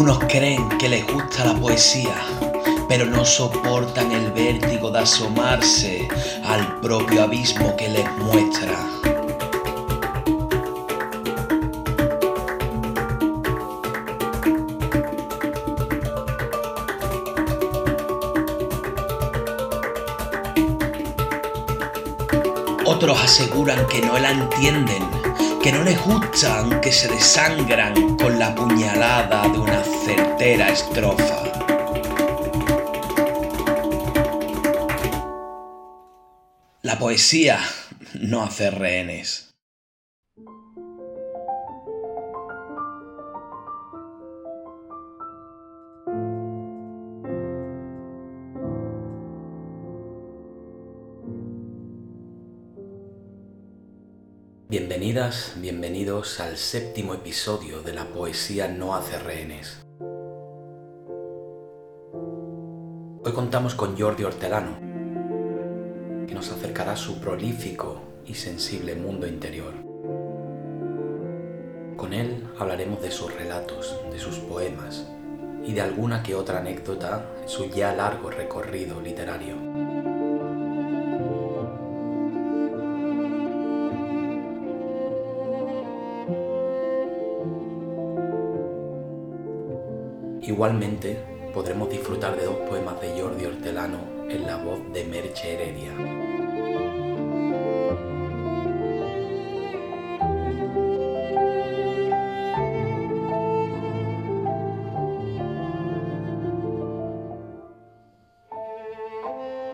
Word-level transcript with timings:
Unos 0.00 0.18
creen 0.20 0.66
que 0.78 0.88
les 0.88 1.06
gusta 1.06 1.44
la 1.44 1.54
poesía, 1.60 2.14
pero 2.88 3.04
no 3.04 3.22
soportan 3.22 4.10
el 4.12 4.32
vértigo 4.32 4.90
de 4.90 5.00
asomarse 5.00 6.08
al 6.42 6.80
propio 6.80 7.24
abismo 7.24 7.76
que 7.76 7.90
les 7.90 8.10
muestra. 8.16 8.78
Otros 22.86 23.22
aseguran 23.22 23.86
que 23.88 24.00
no 24.00 24.18
la 24.18 24.30
entienden, 24.30 25.02
que 25.62 25.72
no 25.72 25.82
les 25.82 26.00
gustan, 26.02 26.80
que 26.80 26.90
se 26.90 27.08
desangran 27.08 28.16
con 28.16 28.38
la 28.38 28.54
puñalada 28.54 29.46
de 29.48 29.58
una 29.58 29.82
certera 29.82 30.70
estrofa. 30.70 31.42
La 36.80 36.98
poesía 36.98 37.58
no 38.14 38.42
hace 38.42 38.70
rehenes. 38.70 39.49
Bienvenidas, 55.00 55.54
bienvenidos 55.56 56.40
al 56.40 56.58
séptimo 56.58 57.14
episodio 57.14 57.80
de 57.80 57.94
La 57.94 58.04
poesía 58.04 58.68
no 58.68 58.94
hace 58.94 59.18
rehenes. 59.18 59.80
Hoy 63.24 63.32
contamos 63.32 63.74
con 63.74 63.98
Jordi 63.98 64.24
Hortelano, 64.24 64.76
que 66.26 66.34
nos 66.34 66.52
acercará 66.52 66.96
su 66.96 67.18
prolífico 67.18 68.02
y 68.26 68.34
sensible 68.34 68.94
mundo 68.94 69.26
interior. 69.26 69.72
Con 71.96 72.12
él 72.12 72.46
hablaremos 72.58 73.00
de 73.00 73.10
sus 73.10 73.34
relatos, 73.34 73.98
de 74.12 74.18
sus 74.18 74.36
poemas 74.36 75.06
y 75.64 75.72
de 75.72 75.80
alguna 75.80 76.22
que 76.22 76.34
otra 76.34 76.58
anécdota 76.58 77.24
en 77.40 77.48
su 77.48 77.70
ya 77.70 77.94
largo 77.94 78.28
recorrido 78.28 79.00
literario. 79.00 79.69
Igualmente, 90.50 91.16
podremos 91.54 91.88
disfrutar 91.88 92.36
de 92.36 92.44
dos 92.44 92.56
poemas 92.68 93.00
de 93.00 93.20
Jordi 93.20 93.44
Hortelano 93.44 94.00
en 94.28 94.44
la 94.44 94.56
voz 94.56 94.80
de 94.92 95.04
Merche 95.04 95.54
Heredia. 95.54 95.92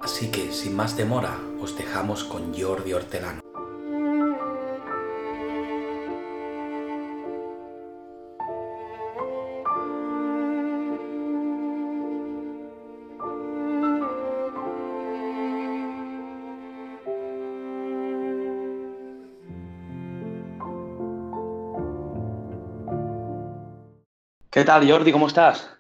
Así 0.03 0.31
que, 0.31 0.53
sin 0.53 0.77
más 0.77 0.95
demora, 0.95 1.41
os 1.59 1.75
dejamos 1.79 2.23
con 2.23 2.53
Jordi 2.53 2.93
Hortelano. 2.93 3.46
¿Qué 24.56 24.65
tal, 24.65 24.91
Jordi? 24.91 25.12
¿Cómo 25.12 25.27
estás? 25.27 25.71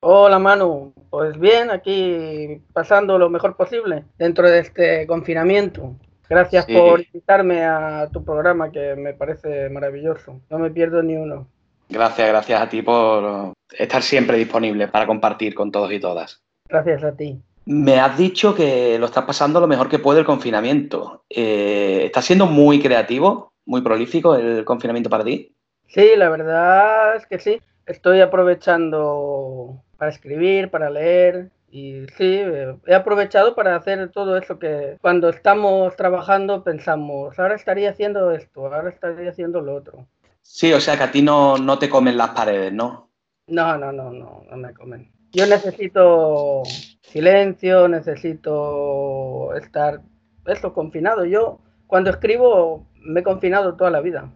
Hola, 0.00 0.38
Manu. 0.38 0.94
Pues 1.10 1.38
bien, 1.38 1.70
aquí 1.70 2.62
pasando 2.72 3.18
lo 3.18 3.28
mejor 3.28 3.56
posible 3.56 4.04
dentro 4.16 4.50
de 4.50 4.60
este 4.60 5.06
confinamiento. 5.06 5.96
Gracias 6.30 6.64
por 6.64 7.02
invitarme 7.02 7.62
a 7.62 8.08
tu 8.10 8.24
programa, 8.24 8.72
que 8.72 8.96
me 8.96 9.12
parece 9.12 9.68
maravilloso. 9.68 10.40
No 10.48 10.58
me 10.58 10.70
pierdo 10.70 11.02
ni 11.02 11.14
uno. 11.14 11.46
Gracias, 11.90 12.26
gracias 12.26 12.62
a 12.62 12.70
ti 12.70 12.80
por 12.80 13.52
estar 13.70 14.00
siempre 14.02 14.38
disponible 14.38 14.88
para 14.88 15.06
compartir 15.06 15.54
con 15.54 15.70
todos 15.70 15.92
y 15.92 16.00
todas. 16.00 16.40
Gracias 16.70 17.04
a 17.04 17.14
ti. 17.14 17.38
Me 17.66 18.00
has 18.00 18.16
dicho 18.16 18.54
que 18.54 18.98
lo 18.98 19.04
estás 19.04 19.26
pasando 19.26 19.60
lo 19.60 19.66
mejor 19.66 19.90
que 19.90 19.98
puede 19.98 20.20
el 20.20 20.24
confinamiento. 20.24 21.24
Eh, 21.28 22.04
¿Estás 22.06 22.24
siendo 22.24 22.46
muy 22.46 22.80
creativo, 22.80 23.52
muy 23.66 23.82
prolífico 23.82 24.36
el 24.36 24.64
confinamiento 24.64 25.10
para 25.10 25.22
ti? 25.22 25.54
Sí, 25.88 26.12
la 26.16 26.30
verdad 26.30 27.16
es 27.16 27.26
que 27.26 27.38
sí 27.38 27.60
estoy 27.92 28.20
aprovechando 28.20 29.82
para 29.96 30.10
escribir, 30.10 30.70
para 30.70 30.90
leer 30.90 31.50
y 31.70 32.06
sí, 32.18 32.40
he 32.86 32.94
aprovechado 32.94 33.54
para 33.54 33.76
hacer 33.76 34.10
todo 34.10 34.36
eso 34.36 34.58
que 34.58 34.98
cuando 35.00 35.30
estamos 35.30 35.96
trabajando 35.96 36.64
pensamos, 36.64 37.38
ahora 37.38 37.54
estaría 37.54 37.90
haciendo 37.90 38.30
esto, 38.32 38.66
ahora 38.66 38.90
estaría 38.90 39.30
haciendo 39.30 39.60
lo 39.60 39.76
otro. 39.76 40.06
Sí, 40.42 40.72
o 40.72 40.80
sea 40.80 40.96
que 40.96 41.04
a 41.04 41.10
ti 41.12 41.22
no, 41.22 41.56
no 41.56 41.78
te 41.78 41.88
comen 41.88 42.18
las 42.18 42.30
paredes, 42.30 42.72
¿no? 42.72 43.08
No, 43.46 43.78
no, 43.78 43.92
no, 43.92 44.10
no, 44.10 44.42
no 44.50 44.56
me 44.56 44.74
comen. 44.74 45.12
Yo 45.30 45.46
necesito 45.46 46.62
silencio, 47.00 47.88
necesito 47.88 49.54
estar, 49.54 50.02
eso, 50.46 50.74
confinado. 50.74 51.24
Yo 51.24 51.60
cuando 51.86 52.10
escribo 52.10 52.86
me 52.96 53.20
he 53.20 53.22
confinado 53.22 53.76
toda 53.76 53.90
la 53.90 54.00
vida. 54.00 54.30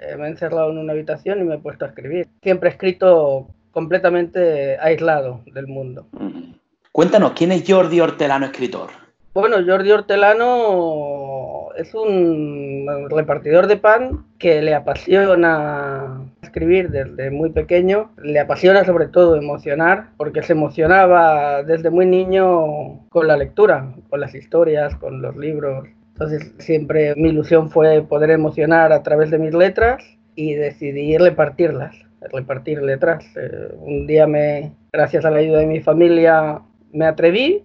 Eh, 0.00 0.16
me 0.16 0.26
he 0.26 0.30
encerrado 0.30 0.70
en 0.70 0.78
una 0.78 0.92
habitación 0.92 1.40
y 1.40 1.44
me 1.44 1.56
he 1.56 1.58
puesto 1.58 1.84
a 1.84 1.88
escribir. 1.88 2.28
Siempre 2.42 2.68
he 2.68 2.72
escrito 2.72 3.48
completamente 3.70 4.78
aislado 4.80 5.40
del 5.52 5.66
mundo. 5.66 6.06
Cuéntanos, 6.92 7.32
¿quién 7.32 7.52
es 7.52 7.64
Jordi 7.66 8.00
Hortelano, 8.00 8.46
escritor? 8.46 8.90
Bueno, 9.34 9.58
Jordi 9.64 9.92
Hortelano 9.92 11.68
es 11.76 11.94
un 11.94 13.08
repartidor 13.08 13.68
de 13.68 13.76
pan 13.76 14.24
que 14.38 14.62
le 14.62 14.74
apasiona 14.74 16.22
escribir 16.42 16.90
desde 16.90 17.30
muy 17.30 17.50
pequeño, 17.50 18.10
le 18.20 18.40
apasiona 18.40 18.84
sobre 18.84 19.06
todo 19.06 19.36
emocionar, 19.36 20.08
porque 20.16 20.42
se 20.42 20.54
emocionaba 20.54 21.62
desde 21.62 21.90
muy 21.90 22.06
niño 22.06 23.06
con 23.10 23.28
la 23.28 23.36
lectura, 23.36 23.94
con 24.10 24.20
las 24.20 24.34
historias, 24.34 24.96
con 24.96 25.22
los 25.22 25.36
libros. 25.36 25.86
Entonces 26.20 26.52
siempre 26.58 27.14
mi 27.14 27.28
ilusión 27.28 27.70
fue 27.70 28.02
poder 28.02 28.30
emocionar 28.30 28.92
a 28.92 29.04
través 29.04 29.30
de 29.30 29.38
mis 29.38 29.54
letras 29.54 30.02
y 30.34 30.54
decidí 30.54 31.16
repartirlas, 31.16 31.94
repartir 32.32 32.82
letras. 32.82 33.24
Eh, 33.36 33.72
un 33.78 34.08
día 34.08 34.26
me, 34.26 34.72
gracias 34.92 35.24
a 35.24 35.30
la 35.30 35.38
ayuda 35.38 35.60
de 35.60 35.66
mi 35.66 35.78
familia, 35.78 36.60
me 36.92 37.06
atreví, 37.06 37.62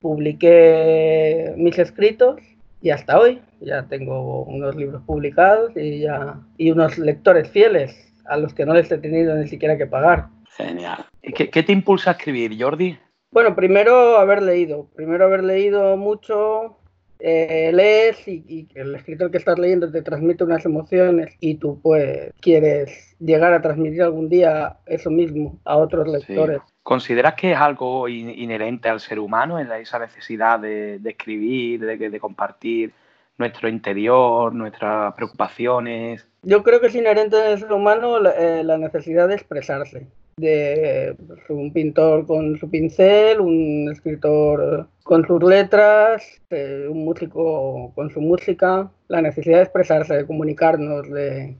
publiqué 0.00 1.54
mis 1.56 1.78
escritos 1.78 2.40
y 2.80 2.90
hasta 2.90 3.20
hoy 3.20 3.40
ya 3.60 3.84
tengo 3.84 4.42
unos 4.46 4.74
libros 4.74 5.00
publicados 5.04 5.70
y 5.76 6.00
ya 6.00 6.40
y 6.58 6.72
unos 6.72 6.98
lectores 6.98 7.48
fieles 7.50 8.12
a 8.24 8.36
los 8.36 8.52
que 8.52 8.66
no 8.66 8.74
les 8.74 8.90
he 8.90 8.98
tenido 8.98 9.36
ni 9.36 9.46
siquiera 9.46 9.78
que 9.78 9.86
pagar. 9.86 10.26
Genial. 10.56 11.06
¿Qué, 11.22 11.50
qué 11.50 11.62
te 11.62 11.70
impulsa 11.70 12.10
a 12.10 12.14
escribir, 12.14 12.60
Jordi? 12.60 12.98
Bueno, 13.30 13.54
primero 13.54 14.16
haber 14.18 14.42
leído, 14.42 14.88
primero 14.96 15.24
haber 15.24 15.44
leído 15.44 15.96
mucho, 15.96 16.78
eh, 17.24 17.70
lees 17.72 18.26
y, 18.26 18.66
el 18.74 18.96
escritor 18.96 19.30
que 19.30 19.38
estás 19.38 19.56
leyendo 19.56 19.90
te 19.92 20.02
transmite 20.02 20.42
unas 20.42 20.64
emociones 20.64 21.36
y 21.38 21.54
tú 21.54 21.80
pues 21.80 22.32
quieres 22.40 23.14
llegar 23.20 23.52
a 23.52 23.62
transmitir 23.62 24.02
algún 24.02 24.28
día 24.28 24.78
eso 24.86 25.08
mismo 25.08 25.60
a 25.64 25.76
otros 25.76 26.08
lectores. 26.08 26.60
¿Consideras 26.82 27.34
que 27.34 27.52
es 27.52 27.58
algo 27.58 28.08
inherente 28.08 28.88
al 28.88 28.98
ser 28.98 29.20
humano, 29.20 29.60
esa 29.60 30.00
necesidad 30.00 30.58
de, 30.58 31.00
escribir, 31.04 31.80
de, 31.86 32.18
compartir 32.18 32.92
nuestro 33.38 33.68
interior, 33.68 34.52
nuestras 34.52 35.14
preocupaciones? 35.14 36.26
Yo 36.42 36.64
creo 36.64 36.80
que 36.80 36.88
es 36.88 36.94
inherente 36.96 37.36
al 37.36 37.60
ser 37.60 37.72
humano 37.72 38.18
la 38.18 38.32
eh, 38.36 38.78
necesidad 38.78 39.28
de 39.28 39.36
expresarse 39.36 40.08
de 40.36 41.14
pues, 41.26 41.40
un 41.48 41.72
pintor 41.72 42.26
con 42.26 42.58
su 42.58 42.70
pincel, 42.70 43.40
un 43.40 43.90
escritor 43.92 44.88
con 45.02 45.26
sus 45.26 45.42
letras, 45.42 46.40
eh, 46.50 46.86
un 46.88 47.04
músico 47.04 47.92
con 47.94 48.10
su 48.10 48.20
música, 48.20 48.90
la 49.08 49.22
necesidad 49.22 49.58
de 49.58 49.64
expresarse, 49.64 50.14
de 50.14 50.26
comunicarnos, 50.26 51.10
de, 51.10 51.56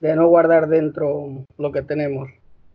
de 0.00 0.16
no 0.16 0.28
guardar 0.28 0.68
dentro 0.68 1.44
lo 1.58 1.72
que 1.72 1.82
tenemos. 1.82 2.28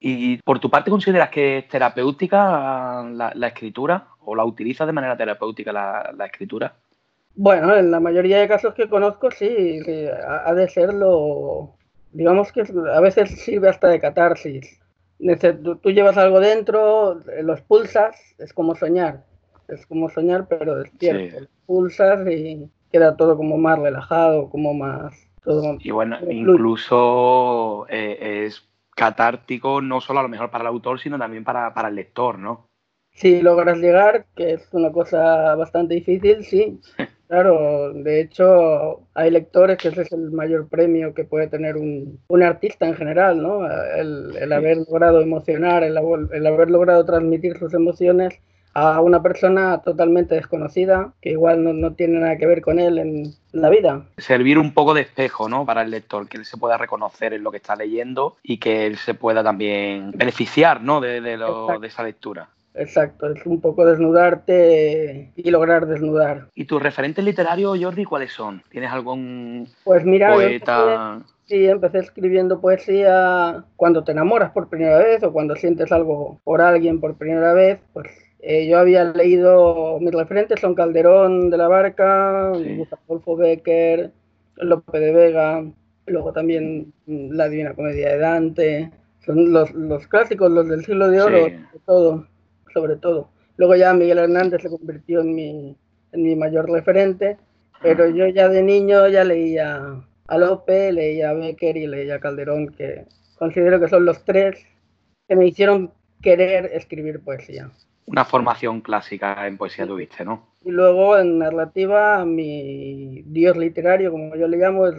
¿Y 0.04 0.38
por 0.38 0.60
tu 0.60 0.70
parte 0.70 0.90
consideras 0.90 1.30
que 1.30 1.60
es 1.60 1.68
terapéutica 1.68 3.04
la, 3.04 3.48
escritura 3.48 4.08
o 4.26 4.36
la 4.36 4.44
utilizas 4.44 4.88
de 4.88 4.94
manera 4.94 5.16
terapéutica 5.16 5.72
la, 5.72 6.26
escritura? 6.26 6.74
Bueno, 7.36 7.76
en 7.78 7.92
la 7.92 8.00
mayoría 8.00 8.40
de 8.40 8.48
casos 8.48 8.74
que 8.74 8.90
conozco 8.90 9.30
sí, 9.30 9.80
ha 10.28 10.54
de 10.56 10.68
serlo, 10.68 11.76
digamos 12.12 12.52
que 12.52 12.64
a 12.92 13.00
veces 13.00 13.44
sirve 13.44 13.70
hasta 13.70 13.90
de 13.90 14.00
catarsis 14.00 14.82
tú 15.82 15.92
llevas 15.92 16.18
algo 16.18 16.40
dentro, 16.40 17.20
lo 17.42 17.54
expulsas, 17.54 18.16
es 18.38 18.54
como 18.54 18.76
soñar, 18.76 19.24
es 19.68 19.86
como 19.86 20.10
soñar 20.10 20.48
pero 20.48 20.76
despierto, 20.76 21.48
pulsas 21.66 22.28
y 22.28 22.70
queda 22.92 23.16
todo 23.16 23.38
como 23.38 23.58
más 23.58 23.80
relajado, 23.80 24.50
como 24.50 24.74
más... 24.74 25.14
Todo 25.44 25.78
y 25.80 25.90
bueno, 25.90 26.18
incluso 26.30 27.88
eh, 27.90 28.46
es 28.46 28.70
catártico 28.96 29.82
no 29.82 30.00
solo 30.00 30.20
a 30.20 30.24
lo 30.24 30.30
mejor 30.30 30.52
para 30.52 30.64
el 30.64 30.68
autor, 30.68 31.00
sino 31.00 31.18
también 31.18 31.44
para, 31.44 31.74
para 31.74 31.88
el 31.88 31.96
lector, 31.96 32.38
¿no? 32.38 32.68
Si 33.14 33.42
logras 33.42 33.78
llegar, 33.80 34.28
que 34.36 34.54
es 34.54 34.70
una 34.72 34.92
cosa 34.92 35.56
bastante 35.56 35.96
difícil, 35.96 36.44
sí. 36.46 36.80
Claro, 37.32 37.94
de 37.94 38.20
hecho 38.20 39.08
hay 39.14 39.32
lectores 39.32 39.78
que 39.78 39.88
ese 39.88 40.02
es 40.02 40.12
el 40.12 40.32
mayor 40.32 40.68
premio 40.68 41.14
que 41.14 41.24
puede 41.24 41.48
tener 41.48 41.78
un, 41.78 42.20
un 42.28 42.44
artista 42.44 42.86
en 42.86 42.94
general, 42.94 43.42
¿no? 43.42 43.66
El, 43.66 44.36
el 44.36 44.52
haber 44.52 44.80
logrado 44.80 45.22
emocionar, 45.22 45.82
el, 45.82 45.98
el, 46.34 46.46
haber 46.46 46.70
logrado 46.70 47.06
transmitir 47.06 47.58
sus 47.58 47.74
emociones 47.74 48.38
a 48.74 49.00
una 49.00 49.24
persona 49.24 49.78
totalmente 49.82 50.36
desconocida, 50.36 51.14
que 51.22 51.30
igual 51.30 51.64
no, 51.64 51.72
no, 51.72 51.94
tiene 51.94 52.20
nada 52.20 52.36
que 52.36 52.48
ver 52.48 52.62
con 52.62 52.80
él 52.80 52.98
en 52.98 53.34
la 53.54 53.70
vida. 53.70 54.04
Servir 54.18 54.60
un 54.60 54.74
poco 54.74 54.94
de 54.94 55.04
espejo, 55.04 55.48
¿no? 55.48 55.66
Para 55.66 55.84
el 55.84 55.92
lector, 55.92 56.28
que 56.28 56.36
él 56.36 56.44
se 56.44 56.58
pueda 56.58 56.78
reconocer 56.78 57.34
en 57.34 57.44
lo 57.44 57.52
que 57.52 57.58
está 57.58 57.78
leyendo 57.78 58.36
y 58.44 58.58
que 58.58 58.86
él 58.86 58.98
se 58.98 59.14
pueda 59.14 59.42
también 59.42 60.12
beneficiar, 60.12 60.82
¿no? 60.82 61.00
De, 61.00 61.22
de, 61.22 61.38
lo, 61.38 61.80
de 61.80 61.88
esa 61.88 62.04
lectura. 62.04 62.50
Exacto, 62.74 63.30
es 63.32 63.46
un 63.46 63.60
poco 63.60 63.86
desnudarte 63.86 65.32
y 65.36 65.52
lograr 65.52 65.88
desnudar. 65.88 66.48
¿Y 66.56 66.66
tus 66.66 66.82
referentes 66.82 67.24
literarios, 67.24 67.78
Jordi, 67.82 68.06
cuáles 68.06 68.32
son? 68.32 68.64
¿Tienes 68.70 68.92
algún 68.92 69.68
pues 69.84 70.06
mira, 70.06 70.34
poeta? 70.34 71.16
Empecé, 71.16 71.34
sí, 71.46 71.68
empecé 71.68 72.00
escribiendo 72.00 72.62
poesía 72.62 73.66
cuando 73.76 74.04
te 74.04 74.14
enamoras 74.14 74.52
por 74.52 74.70
primera 74.70 75.00
vez 75.00 75.22
o 75.24 75.34
cuando 75.34 75.56
sientes 75.56 75.92
algo 75.92 76.40
por 76.46 76.62
alguien 76.62 77.02
por 77.02 77.16
primera 77.16 77.54
vez. 77.54 77.80
Pues 77.92 78.08
eh, 78.40 78.68
yo 78.68 78.80
había 78.80 79.04
leído, 79.04 80.00
mis 80.00 80.14
referentes 80.14 80.62
son 80.62 80.74
Calderón 80.74 81.50
de 81.50 81.58
la 81.58 81.68
Barca, 81.68 82.54
sí. 82.56 82.88
Adolfo 83.06 83.36
Becker, 83.36 84.12
Lope 84.56 85.00
de 85.00 85.12
Vega, 85.12 85.66
luego 86.06 86.32
también 86.32 86.94
La 87.06 87.50
Divina 87.50 87.74
Comedia 87.74 88.12
de 88.12 88.18
Dante. 88.18 88.92
Son 89.26 89.52
los, 89.52 89.72
los 89.74 90.08
clásicos, 90.08 90.50
los 90.50 90.68
del 90.68 90.84
siglo 90.84 91.10
de 91.10 91.22
oro, 91.22 91.46
sí. 91.46 91.56
todo 91.86 92.26
sobre 92.74 92.96
todo. 92.96 93.30
Luego 93.58 93.76
ya 93.76 93.94
Miguel 93.94 94.20
Hernández 94.20 94.62
se 94.62 94.70
convirtió 94.70 95.22
en 95.22 95.36
mi, 95.36 95.76
en 96.12 96.24
mi 96.24 96.36
mayor 96.36 96.70
referente, 96.70 97.38
pero 97.82 98.08
yo 98.10 98.28
ya 98.28 98.50
de 98.50 98.64
niño 98.64 99.08
ya 99.08 99.24
leía 99.24 100.04
a 100.28 100.38
Lope, 100.38 100.92
leía 100.92 101.32
a 101.32 101.34
Becker 101.34 101.78
y 101.78 101.88
leía 101.88 102.16
a 102.16 102.20
Calderón, 102.20 102.70
que 102.70 103.06
considero 103.38 103.80
que 103.80 103.88
son 103.88 104.06
los 104.06 104.24
tres 104.24 104.66
que 105.28 105.36
me 105.36 105.48
hicieron 105.48 105.92
querer 106.22 106.72
escribir 106.74 107.24
poesía. 107.24 107.70
Una 108.06 108.26
formación 108.26 108.82
clásica 108.82 109.48
en 109.48 109.58
poesía 109.58 109.86
tuviste, 109.86 110.26
¿no? 110.26 110.48
Y 110.64 110.72
luego 110.72 111.18
en 111.18 111.40
narrativa, 111.40 112.24
mi 112.26 113.24
dios 113.26 113.58
literario, 113.58 114.12
como 114.12 114.36
yo 114.36 114.48
le 114.48 114.58
llamo, 114.58 114.88
es 114.88 114.96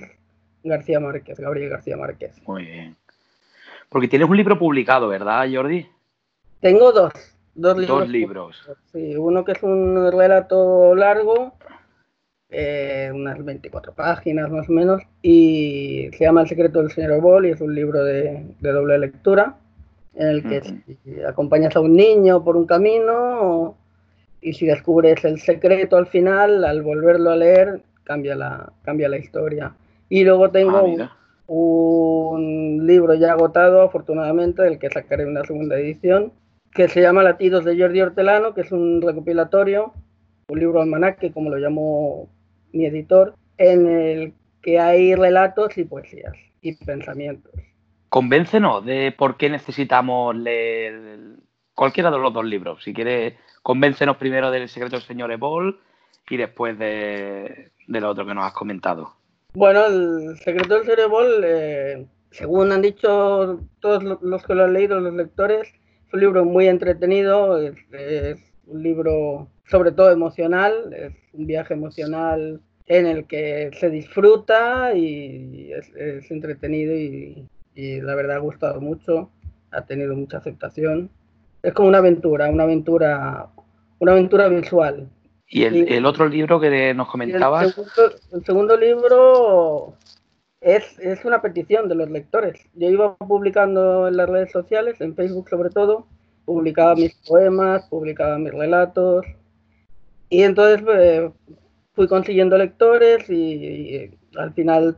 García 0.65 1.01
Márquez, 1.01 1.39
Gabriel 1.39 1.71
García 1.71 1.97
Márquez. 1.97 2.41
Muy 2.47 2.65
bien. 2.65 2.97
Porque 3.89 4.09
tienes 4.09 4.29
un 4.29 4.37
libro 4.37 4.59
publicado, 4.59 5.09
¿verdad, 5.09 5.47
Jordi? 5.53 5.87
Tengo 6.61 6.93
dos. 6.93 7.13
Dos 7.54 7.76
libros. 7.76 7.99
Dos 7.99 8.08
libros. 8.08 8.70
Sí, 8.93 9.16
uno 9.16 9.44
que 9.44 9.52
es 9.52 9.62
un 9.62 10.10
relato 10.10 10.94
largo, 10.94 11.52
eh, 12.49 13.10
unas 13.12 13.44
24 13.44 13.93
páginas 13.93 14.50
más 14.50 14.69
o 14.69 14.72
menos, 14.72 15.02
y 15.20 16.08
se 16.12 16.25
llama 16.25 16.43
El 16.43 16.49
secreto 16.49 16.81
del 16.81 16.90
señor 16.90 17.20
Bol 17.20 17.46
y 17.46 17.50
es 17.50 17.60
un 17.60 17.75
libro 17.75 18.02
de, 18.04 18.46
de 18.58 18.72
doble 18.72 18.99
lectura, 18.99 19.56
en 20.14 20.28
el 20.28 20.43
que 20.43 20.58
uh 20.58 20.62
-huh. 20.62 21.28
acompañas 21.28 21.76
a 21.76 21.81
un 21.81 21.94
niño 21.94 22.43
por 22.44 22.56
un 22.56 22.66
camino 22.66 23.76
y 24.43 24.52
si 24.54 24.66
descubres 24.66 25.25
el 25.25 25.38
secreto 25.40 25.96
al 25.96 26.06
final, 26.06 26.64
al 26.64 26.82
volverlo 26.82 27.31
a 27.31 27.37
leer, 27.37 27.81
cambia 28.04 28.34
la, 28.34 28.72
cambia 28.82 29.08
la 29.08 29.19
historia. 29.19 29.75
Y 30.08 30.25
luego 30.25 30.50
tengo 30.50 30.78
ah, 30.78 30.82
un, 30.82 31.08
un 31.46 32.87
libro 32.87 33.14
ya 33.14 33.32
agotado, 33.32 33.82
afortunadamente, 33.82 34.62
del 34.62 34.78
que 34.78 34.90
sacaré 34.90 35.25
una 35.26 35.44
segunda 35.44 35.78
edición, 35.78 36.32
que 36.75 36.89
se 36.89 37.03
llama 37.03 37.23
Latidos 37.23 37.65
de 37.65 37.79
Jordi 37.79 38.01
Hortelano, 38.01 38.55
que 38.55 38.63
es 38.63 38.73
un 38.73 39.03
recopilatorio, 39.03 39.93
un 40.49 40.59
libro 40.59 40.81
almanaque, 40.81 41.33
como 41.33 41.51
lo 41.51 41.59
llamó 41.59 42.29
mi 42.73 42.87
editor, 42.87 43.35
en 43.59 43.89
el 43.89 44.35
que 44.63 44.79
hay 44.79 45.15
relatos 45.15 45.77
y 45.77 45.85
poesías 45.85 46.33
y 46.63 46.75
pensamientos. 46.85 47.53
Convéncenos 48.09 48.85
de 48.85 49.13
por 49.17 49.37
qué 49.37 49.51
necesitamos 49.51 50.37
leer 50.37 51.19
cualquiera 51.75 52.11
de 52.11 52.19
los 52.19 52.33
dos 52.33 52.45
libros. 52.45 52.83
Si 52.83 52.93
quieres, 52.95 53.35
convéncenos 53.63 54.17
primero 54.17 54.51
del 54.51 54.69
secreto 54.69 54.97
del 54.97 55.05
señor 55.05 55.33
Ebol 55.33 55.81
y 56.29 56.37
después 56.37 56.79
de, 56.79 57.73
del 57.87 58.05
otro 58.05 58.25
que 58.27 58.35
nos 58.35 58.45
has 58.45 58.53
comentado. 58.53 59.15
Bueno, 59.55 59.87
el 59.87 60.39
secreto 60.39 60.75
del 60.75 60.85
señor 60.85 61.01
Ebol, 61.01 61.43
eh, 61.45 62.07
según 62.31 62.73
han 62.73 62.83
dicho 62.83 63.61
todos 63.81 64.03
los 64.23 64.47
que 64.47 64.55
lo 64.55 64.65
han 64.65 64.73
leído, 64.73 65.01
los 65.01 65.15
lectores, 65.15 65.73
un 66.12 66.20
libro 66.20 66.44
muy 66.44 66.69
entretenido, 66.69 67.61
es, 67.61 67.75
es, 67.93 68.38
un 68.67 68.82
libro 68.82 69.49
sobre 69.67 69.93
todo 69.93 70.11
emocional, 70.11 70.93
es 70.93 71.12
un 71.32 71.47
viaje 71.47 71.75
emocional 71.75 72.61
en 72.87 73.06
el 73.06 73.26
que 73.26 73.70
se 73.79 73.91
disfruta 73.91 74.94
y 74.94 75.73
es, 75.73 75.88
es 75.94 76.31
entretenido 76.31 76.94
y, 76.94 77.49
y, 77.75 78.00
la 78.00 78.14
verdad 78.14 78.37
ha 78.37 78.41
gustado 78.41 78.81
mucho, 78.81 79.31
ha 79.70 79.85
tenido 79.87 80.14
mucha 80.14 80.38
aceptación. 80.38 81.11
Es 81.62 81.73
como 81.73 81.88
una 81.88 81.99
aventura, 81.99 82.50
una 82.50 82.64
aventura, 82.64 83.49
una 83.99 84.12
aventura 84.12 84.49
visual. 84.49 85.09
¿Y 85.49 85.64
el, 85.64 85.88
y, 85.88 85.94
el 85.94 86.06
otro 86.06 86.29
libro 86.29 86.61
que 86.61 86.94
nos 86.94 87.09
comentabas? 87.09 87.64
El 87.64 87.73
segundo, 87.73 88.17
el 88.32 88.44
segundo 88.44 88.76
libro 88.76 89.97
es, 90.62 90.99
es, 90.99 91.25
una 91.25 91.43
petición 91.43 91.88
de 91.88 91.94
los 91.94 92.11
lectores. 92.11 92.61
Yo 92.75 92.88
iba 92.88 93.17
publicando 93.17 94.09
en 94.09 94.17
las 94.17 94.29
redes 94.29 94.53
sociales, 94.53 95.00
en 95.00 95.14
Facebook 95.14 95.49
sobre 95.49 95.70
todo, 95.70 96.06
publicaba 96.44 96.94
mis 96.94 97.14
poemas, 97.26 97.87
publicaba 97.88 98.38
mis 98.38 98.53
relatos, 98.53 99.26
y 100.29 100.43
entonces 100.43 100.82
eh, 100.94 101.31
fui 101.95 102.09
consiguiendo 102.09 102.57
lectores 102.57 103.28
y, 103.28 103.35
y, 103.35 104.19
al 104.37 104.54
final 104.54 104.97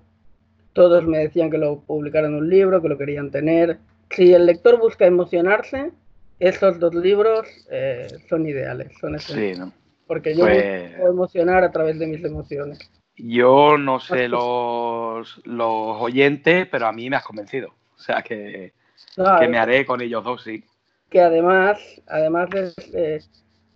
todos 0.75 1.07
me 1.07 1.19
decían 1.19 1.51
que 1.51 1.59
lo 1.59 1.81
publicara 1.81 2.27
en 2.27 2.35
un 2.35 2.49
libro, 2.49 2.81
que 2.81 2.89
lo 2.89 2.99
querían 2.99 3.31
tener. 3.31 3.79
Si 4.11 4.33
el 4.33 4.47
lector 4.47 4.79
busca 4.79 5.07
emocionarse, 5.07 5.91
esos 6.39 6.79
dos 6.79 6.95
libros 6.95 7.49
eh, 7.71 8.09
son 8.29 8.47
ideales, 8.47 8.93
son 9.01 9.19
sí, 9.19 9.55
¿no? 9.57 9.73
porque 10.07 10.35
yo 10.35 10.45
pues... 10.45 10.95
puedo 10.97 11.13
emocionar 11.13 11.65
a 11.65 11.73
través 11.73 11.99
de 11.99 12.07
mis 12.07 12.25
emociones. 12.25 12.79
Yo 13.17 13.79
no 13.79 14.01
sé 14.01 14.29
los, 14.29 15.41
los 15.45 16.01
oyentes, 16.01 16.67
pero 16.71 16.87
a 16.87 16.93
mí 16.93 17.09
me 17.09 17.17
has 17.17 17.25
convencido. 17.25 17.69
O 17.97 18.01
sea 18.01 18.23
que, 18.23 18.73
no, 19.17 19.39
que 19.39 19.49
me 19.49 19.59
haré 19.59 19.87
con 19.87 20.01
ellos 20.01 20.25
dos, 20.25 20.43
sí. 20.43 20.65
Que 21.11 21.21
además, 21.21 21.79
además 22.09 22.51
de, 22.51 22.73
eh, 22.93 23.21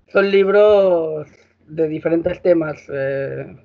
son 0.08 0.30
libros 0.30 1.28
de 1.66 1.88
diferentes 1.88 2.42
temas, 2.42 2.82
eh, 2.92 3.56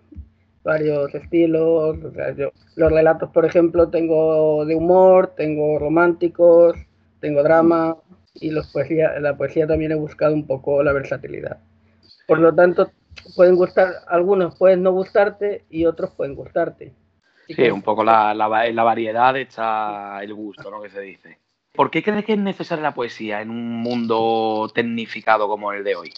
varios 0.63 1.13
estilos. 1.15 1.97
O 2.03 2.11
sea, 2.11 2.35
yo, 2.35 2.51
los 2.75 2.91
relatos, 2.91 3.29
por 3.31 3.45
ejemplo, 3.45 3.89
tengo 3.89 4.65
de 4.65 4.75
humor, 4.75 5.33
tengo 5.35 5.79
románticos, 5.79 6.75
tengo 7.19 7.41
drama 7.41 7.97
y 8.35 8.51
los 8.51 8.71
poesía, 8.71 9.19
la 9.19 9.35
poesía 9.35 9.67
también 9.67 9.91
he 9.91 9.95
buscado 9.95 10.33
un 10.33 10.45
poco 10.45 10.83
la 10.83 10.93
versatilidad. 10.93 11.59
Por 12.27 12.39
lo 12.39 12.53
tanto, 12.53 12.91
pueden 13.35 13.55
gustar, 13.55 13.95
algunos 14.07 14.55
pueden 14.55 14.83
no 14.83 14.91
gustarte 14.91 15.65
y 15.69 15.85
otros 15.85 16.11
pueden 16.11 16.35
gustarte. 16.35 16.93
Sí, 17.47 17.53
sí 17.53 17.69
un 17.69 17.81
poco 17.81 18.03
la, 18.03 18.33
la, 18.33 18.47
la, 18.71 18.83
variedad 18.83 19.35
está 19.37 20.23
el 20.23 20.33
gusto, 20.33 20.71
¿no? 20.71 20.81
Que 20.81 20.89
se 20.89 21.01
dice. 21.01 21.37
¿Por 21.73 21.89
qué 21.89 22.03
crees 22.03 22.23
que 22.23 22.33
es 22.33 22.39
necesaria 22.39 22.83
la 22.83 22.93
poesía 22.93 23.41
en 23.41 23.49
un 23.49 23.81
mundo 23.81 24.71
tecnificado 24.73 25.47
como 25.47 25.73
el 25.73 25.83
de 25.83 25.95
hoy? 25.95 26.13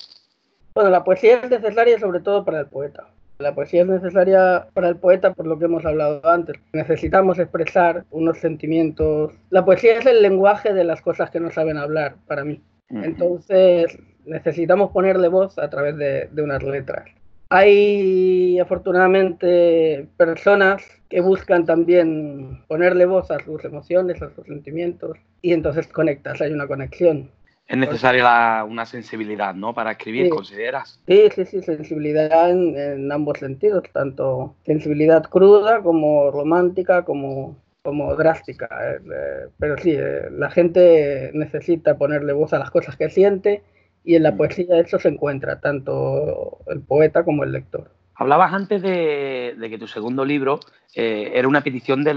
Bueno, 0.74 0.90
la 0.90 1.04
poesía 1.04 1.40
es 1.40 1.50
necesaria 1.50 1.98
sobre 2.00 2.20
todo 2.20 2.44
para 2.44 2.60
el 2.60 2.68
poeta. 2.68 3.08
La 3.38 3.56
poesía 3.56 3.82
es 3.82 3.88
necesaria 3.88 4.68
para 4.74 4.90
el 4.90 4.98
poeta 4.98 5.34
por 5.34 5.48
lo 5.48 5.58
que 5.58 5.66
hemos 5.66 5.86
hablado 5.86 6.22
antes. 6.30 6.58
Necesitamos 6.74 7.40
expresar 7.40 8.06
unos 8.12 8.40
sentimientos. 8.40 9.34
La 9.50 9.66
poesía 9.66 9.98
es 9.98 10.06
el 10.06 10.22
lenguaje 10.22 10.74
de 10.74 10.84
las 10.84 11.02
cosas 11.02 11.30
que 11.32 11.40
no 11.40 11.52
saben 11.52 11.78
hablar, 11.78 12.16
para 12.28 12.44
mí. 12.44 12.62
Uh 12.90 12.98
-huh. 12.98 13.06
Entonces, 13.06 13.98
necesitamos 14.26 14.92
ponerle 14.92 15.28
voz 15.28 15.58
a 15.58 15.70
través 15.70 15.98
de, 15.98 16.30
de, 16.32 16.42
unas 16.42 16.64
letras. 16.64 17.06
Hay 17.50 18.60
afortunadamente 18.60 20.08
personas 20.18 20.84
que 21.10 21.22
buscan 21.22 21.66
también 21.66 22.64
ponerle 22.68 23.06
voz 23.06 23.30
a 23.32 23.40
sus 23.40 23.64
emociones, 23.64 24.22
a 24.22 24.34
sus 24.34 24.46
sentimientos, 24.48 25.18
y 25.42 25.54
entonces 25.54 25.88
conectas, 25.88 26.42
hay 26.42 26.52
una 26.52 26.68
conexión. 26.68 27.30
Es 27.68 27.78
necesaria 27.78 28.24
la, 28.24 28.66
una 28.68 28.86
sensibilidad, 28.86 29.56
¿no? 29.56 29.74
Para 29.74 29.92
escribir, 29.92 30.26
sí. 30.26 30.30
¿consideras? 30.30 31.00
Sí, 31.08 31.30
sí, 31.34 31.46
sí, 31.46 31.62
sensibilidad 31.64 32.52
en, 32.52 32.78
en, 32.78 33.12
ambos 33.12 33.40
sentidos, 33.40 33.84
tanto 33.92 34.56
sensibilidad 34.66 35.24
cruda 35.24 35.82
como 35.82 36.30
romántica, 36.30 37.04
como 37.06 37.56
como 37.86 38.16
drástica. 38.16 38.68
Eh, 38.84 39.48
pero 39.60 39.78
sí, 39.78 39.92
eh, 39.92 40.30
la 40.32 40.50
gente 40.50 41.32
necesita 41.34 41.98
ponerle 41.98 42.34
voz 42.34 42.52
a 42.52 42.60
las 42.60 42.72
cosas 42.72 42.98
que 42.98 43.10
siente 43.10 43.62
y 44.04 44.16
en 44.16 44.24
la 44.24 44.32
mm. 44.32 44.38
poesía 44.38 44.80
eso 44.80 45.00
se 45.00 45.10
encuentra, 45.10 45.62
tanto 45.62 46.58
el 46.68 46.82
poeta 46.82 47.24
como 47.24 47.44
el 47.44 47.52
lector. 47.52 47.92
Hablabas 48.16 48.54
antes 48.54 48.82
de, 48.82 49.56
que 49.70 49.78
tu 49.78 49.88
segundo 49.88 50.26
libro 50.26 50.60
eh, 50.96 51.32
era 51.36 51.48
una 51.48 51.62
petición 51.62 52.04
de, 52.04 52.14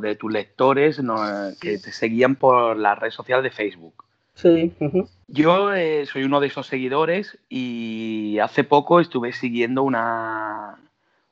de 0.00 0.16
tus 0.16 0.32
lectores 0.32 1.00
que 1.60 1.78
te 1.78 1.92
seguían 1.92 2.36
por 2.36 2.76
la 2.76 2.94
red 2.94 3.10
social 3.10 3.42
de 3.42 3.50
Facebook. 3.50 4.04
Sí. 4.34 4.72
Yo 5.28 5.74
eh, 5.74 6.06
soy 6.06 6.24
uno 6.24 6.40
de 6.40 6.46
esos 6.46 6.66
seguidores 6.66 7.38
y 7.48 8.38
hace 8.38 8.64
poco 8.64 8.98
estuve 8.98 9.32
siguiendo 9.32 9.82
una, 9.82 10.78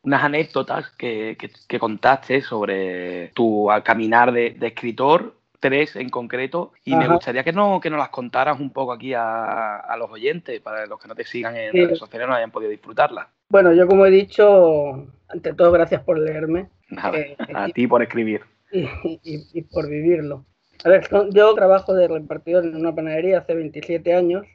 unas 0.02 0.24
anécdotas 0.24 0.90
que, 0.90 1.36
contaste 1.78 2.40
sobre 2.42 3.28
tu 3.28 3.68
caminar 3.84 4.32
de, 4.32 4.56
escritor, 4.60 5.34
tres 5.58 5.96
en 5.96 6.08
concreto, 6.08 6.72
y 6.84 6.96
me 6.96 7.08
gustaría 7.08 7.44
que, 7.44 7.52
no, 7.52 7.80
que 7.80 7.90
nos 7.90 7.98
las 7.98 8.08
contaras 8.08 8.58
un 8.58 8.70
poco 8.70 8.92
aquí 8.92 9.12
a, 9.14 9.94
los 9.98 10.10
oyentes, 10.10 10.60
para 10.60 10.86
los 10.86 10.98
que 10.98 11.08
no 11.08 11.14
te 11.14 11.24
sigan 11.24 11.56
en 11.56 11.72
redes 11.72 11.98
sociales 11.98 12.28
no 12.28 12.34
hayan 12.34 12.50
podido 12.50 12.70
disfrutarlas. 12.70 13.28
Bueno, 13.48 13.72
yo 13.72 13.86
como 13.86 14.06
he 14.06 14.10
dicho, 14.10 15.06
ante 15.28 15.52
todo 15.54 15.72
gracias 15.72 16.02
por 16.02 16.18
leerme. 16.18 16.68
Eh, 17.14 17.36
a 17.54 17.68
ti 17.68 17.86
por 17.86 18.02
escribir. 18.02 18.42
Y, 18.72 19.62
por 19.62 19.88
vivirlo. 19.88 20.44
A 20.84 20.88
ver, 20.88 21.08
yo 21.32 21.54
trabajo 21.54 21.92
de 21.92 22.06
repartidor 22.06 22.64
en 22.64 22.76
una 22.76 22.94
panadería 22.94 23.38
hace 23.38 23.54
27 23.54 24.14
años. 24.14 24.46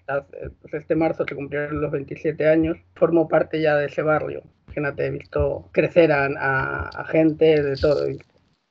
Pues 0.62 0.74
este 0.74 0.96
marzo 0.96 1.26
se 1.28 1.36
cumplieron 1.36 1.82
los 1.82 1.92
27 1.92 2.48
años. 2.48 2.78
Formo 2.96 3.28
parte 3.28 3.62
ya 3.62 3.76
de 3.76 3.88
ese 3.88 4.02
barrio. 4.02 4.42
Imagínate, 4.76 5.06
he 5.06 5.12
visto 5.12 5.70
crecer 5.72 6.12
a, 6.12 7.06
gente 7.10 7.64
de 7.64 7.76
todo. 7.78 8.06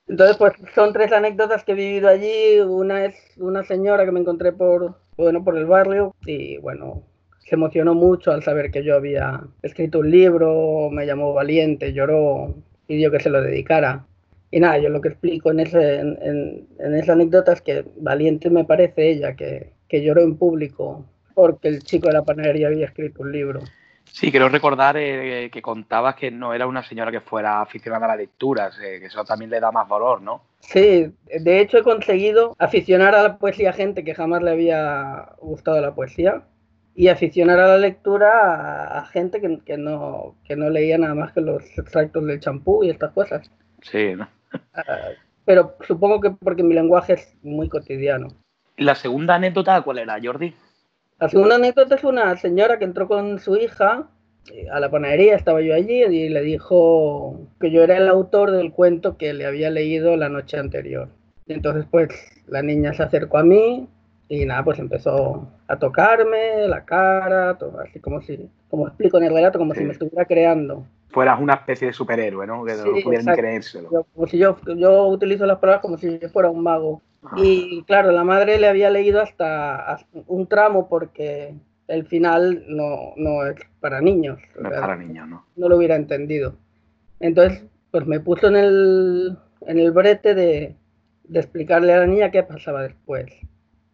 Entonces, 0.06 0.36
pues 0.36 0.52
son 0.74 0.92
tres 0.92 1.12
anécdotas 1.12 1.64
que 1.64 1.72
he 1.72 1.74
vivido 1.74 2.08
allí. 2.08 2.60
Una 2.60 3.06
es 3.06 3.14
una 3.38 3.64
señora 3.64 4.04
que 4.04 4.12
me 4.12 4.20
encontré 4.20 4.52
por, 4.52 4.96
bueno, 5.16 5.42
por 5.42 5.56
el 5.56 5.64
barrio 5.64 6.14
y 6.26 6.58
bueno, 6.58 7.04
se 7.38 7.54
emocionó 7.54 7.94
mucho 7.94 8.32
al 8.32 8.42
saber 8.42 8.70
que 8.70 8.84
yo 8.84 8.96
había 8.96 9.44
escrito 9.62 10.00
un 10.00 10.10
libro, 10.10 10.90
me 10.90 11.06
llamó 11.06 11.32
valiente, 11.32 11.94
lloró, 11.94 12.54
pidió 12.86 13.10
que 13.10 13.20
se 13.20 13.30
lo 13.30 13.40
dedicara. 13.40 14.04
Y 14.50 14.60
nada, 14.60 14.76
yo 14.78 14.90
lo 14.90 15.00
que 15.00 15.08
explico 15.08 15.50
en, 15.50 15.60
ese, 15.60 16.00
en, 16.00 16.66
esa 16.78 17.14
anécdota 17.14 17.54
es 17.54 17.62
que 17.62 17.86
valiente 17.96 18.50
me 18.50 18.64
parece 18.64 19.10
ella, 19.10 19.34
que, 19.34 19.72
lloró 19.90 20.22
en 20.22 20.36
público 20.36 21.06
porque 21.34 21.68
el 21.68 21.84
chico 21.84 22.08
de 22.08 22.14
la 22.14 22.24
panadería 22.24 22.66
había 22.66 22.86
escrito 22.86 23.22
un 23.22 23.32
libro. 23.32 23.60
Sí, 24.12 24.30
quiero 24.30 24.48
recordar 24.48 24.96
eh, 24.96 25.50
que 25.52 25.62
contabas 25.62 26.14
que 26.14 26.30
no 26.30 26.54
era 26.54 26.66
una 26.66 26.84
señora 26.84 27.10
que 27.10 27.20
fuera 27.20 27.60
aficionada 27.60 28.06
a 28.06 28.08
la 28.08 28.16
lectura, 28.16 28.70
que 28.70 29.04
eso 29.04 29.24
también 29.24 29.50
le 29.50 29.60
da 29.60 29.72
más 29.72 29.88
valor, 29.88 30.22
¿no? 30.22 30.42
Sí, 30.60 31.12
de 31.26 31.60
hecho 31.60 31.78
he 31.78 31.82
conseguido 31.82 32.54
aficionar 32.58 33.14
a 33.14 33.22
la 33.22 33.38
poesía 33.38 33.70
a 33.70 33.74
gente 33.74 34.04
que 34.04 34.14
jamás 34.14 34.42
le 34.42 34.52
había 34.52 35.30
gustado 35.40 35.80
la 35.80 35.94
poesía 35.94 36.44
y 36.94 37.08
aficionar 37.08 37.58
a 37.58 37.68
la 37.68 37.78
lectura 37.78 38.98
a, 38.98 39.06
gente 39.06 39.40
que, 39.40 39.76
no, 39.76 40.36
que 40.44 40.56
no 40.56 40.70
leía 40.70 40.96
nada 40.96 41.14
más 41.14 41.32
que 41.32 41.40
los 41.40 41.64
extractos 41.76 42.24
del 42.24 42.40
champú 42.40 42.84
y 42.84 42.90
estas 42.90 43.12
cosas. 43.12 43.50
Sí, 43.82 44.14
¿no? 44.14 44.28
Ah, 44.74 45.10
pero 45.44 45.76
supongo 45.86 46.20
que 46.20 46.30
porque 46.30 46.62
mi 46.62 46.74
lenguaje 46.74 47.14
es 47.14 47.36
muy 47.42 47.68
cotidiano. 47.68 48.28
¿Y 48.76 48.84
la 48.84 48.94
segunda 48.94 49.34
anécdota 49.34 49.82
cuál 49.82 49.98
era, 49.98 50.18
Jordi? 50.22 50.54
La 51.24 51.30
segunda 51.30 51.54
anécdota 51.54 51.94
es 51.94 52.04
una 52.04 52.36
señora 52.36 52.78
que 52.78 52.84
entró 52.84 53.08
con 53.08 53.38
su 53.38 53.56
hija 53.56 54.10
eh, 54.52 54.66
a 54.70 54.78
la 54.78 54.90
panadería, 54.90 55.34
estaba 55.34 55.62
yo 55.62 55.72
allí 55.72 56.04
y 56.04 56.28
le 56.28 56.42
dijo 56.42 57.40
que 57.58 57.70
yo 57.70 57.82
era 57.82 57.96
el 57.96 58.08
autor 58.08 58.50
del 58.50 58.72
cuento 58.72 59.16
que 59.16 59.32
le 59.32 59.46
había 59.46 59.70
leído 59.70 60.18
la 60.18 60.28
noche 60.28 60.58
anterior. 60.58 61.08
Entonces 61.48 61.86
pues 61.90 62.10
la 62.46 62.60
niña 62.60 62.92
se 62.92 63.04
acercó 63.04 63.38
a 63.38 63.42
mí, 63.42 63.88
y 64.28 64.44
nada, 64.44 64.64
pues 64.64 64.78
empezó 64.78 65.48
a 65.66 65.78
tocarme 65.78 66.68
la 66.68 66.84
cara, 66.84 67.56
todo, 67.56 67.80
así 67.80 68.00
como 68.00 68.20
si, 68.20 68.50
como 68.68 68.88
explico 68.88 69.16
en 69.16 69.24
el 69.24 69.32
relato, 69.32 69.58
como 69.58 69.72
si 69.72 69.82
me 69.82 69.92
estuviera 69.92 70.26
creando. 70.26 70.84
Fueras 71.08 71.40
una 71.40 71.54
especie 71.54 71.86
de 71.86 71.94
superhéroe, 71.94 72.46
¿no? 72.46 72.66
Que 72.66 72.74
no 72.74 73.02
pudieran 73.02 73.34
creérselo. 73.34 74.06
como 74.14 74.26
si 74.26 74.36
yo, 74.36 74.58
yo 74.76 75.06
utilizo 75.06 75.46
las 75.46 75.58
palabras 75.58 75.80
como 75.80 75.96
si 75.96 76.18
yo 76.18 76.28
fuera 76.28 76.50
un 76.50 76.62
mago. 76.62 77.00
Y 77.36 77.82
claro, 77.84 78.12
la 78.12 78.24
madre 78.24 78.58
le 78.58 78.68
había 78.68 78.90
leído 78.90 79.20
hasta, 79.20 79.98
un 80.26 80.46
tramo 80.46 80.88
porque 80.88 81.54
el 81.88 82.06
final 82.06 82.64
no, 82.68 83.12
no 83.16 83.46
es 83.46 83.56
para 83.80 84.00
niños. 84.00 84.38
No 84.58 84.70
es 84.70 84.80
para 84.80 84.96
niños, 84.96 85.28
¿no? 85.28 85.46
No 85.56 85.68
lo 85.68 85.76
hubiera 85.76 85.96
entendido. 85.96 86.54
Entonces, 87.20 87.64
pues 87.90 88.06
me 88.06 88.20
puso 88.20 88.48
en 88.48 88.56
el, 88.56 89.38
en 89.62 89.78
el 89.78 89.92
brete 89.92 90.34
de, 90.34 90.76
de 91.24 91.40
explicarle 91.40 91.92
a 91.92 92.00
la 92.00 92.06
niña 92.06 92.30
qué 92.30 92.42
pasaba 92.42 92.82
después. 92.82 93.26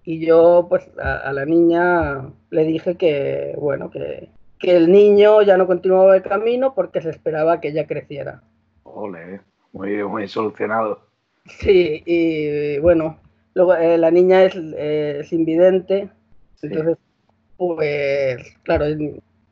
Y 0.04 0.25
yo, 0.25 0.66
pues, 0.68 0.90
a, 0.99 1.32
la 1.32 1.44
niña 1.44 2.30
le 2.50 2.64
dije 2.64 2.96
que, 2.96 3.54
bueno, 3.58 3.90
que, 3.90 4.30
el 4.62 4.90
niño 4.90 5.42
ya 5.42 5.56
no 5.56 5.66
continuaba 5.66 6.16
el 6.16 6.22
camino 6.22 6.75
porque 6.75 7.00
se 7.00 7.10
esperaba 7.10 7.60
que 7.60 7.68
ella 7.68 7.87
creciera. 7.87 8.42
Ole, 8.82 9.40
muy, 9.72 10.02
muy 10.04 10.28
solucionado. 10.28 11.00
Sí, 11.47 12.02
y 12.04 12.78
bueno, 12.78 13.18
luego 13.54 13.75
eh, 13.75 13.99
la 13.99 14.11
niña 14.11 14.44
es, 14.44 15.32
invidente, 15.32 16.11
entonces, 16.62 16.97
pues, 17.56 18.56
claro, 18.62 18.87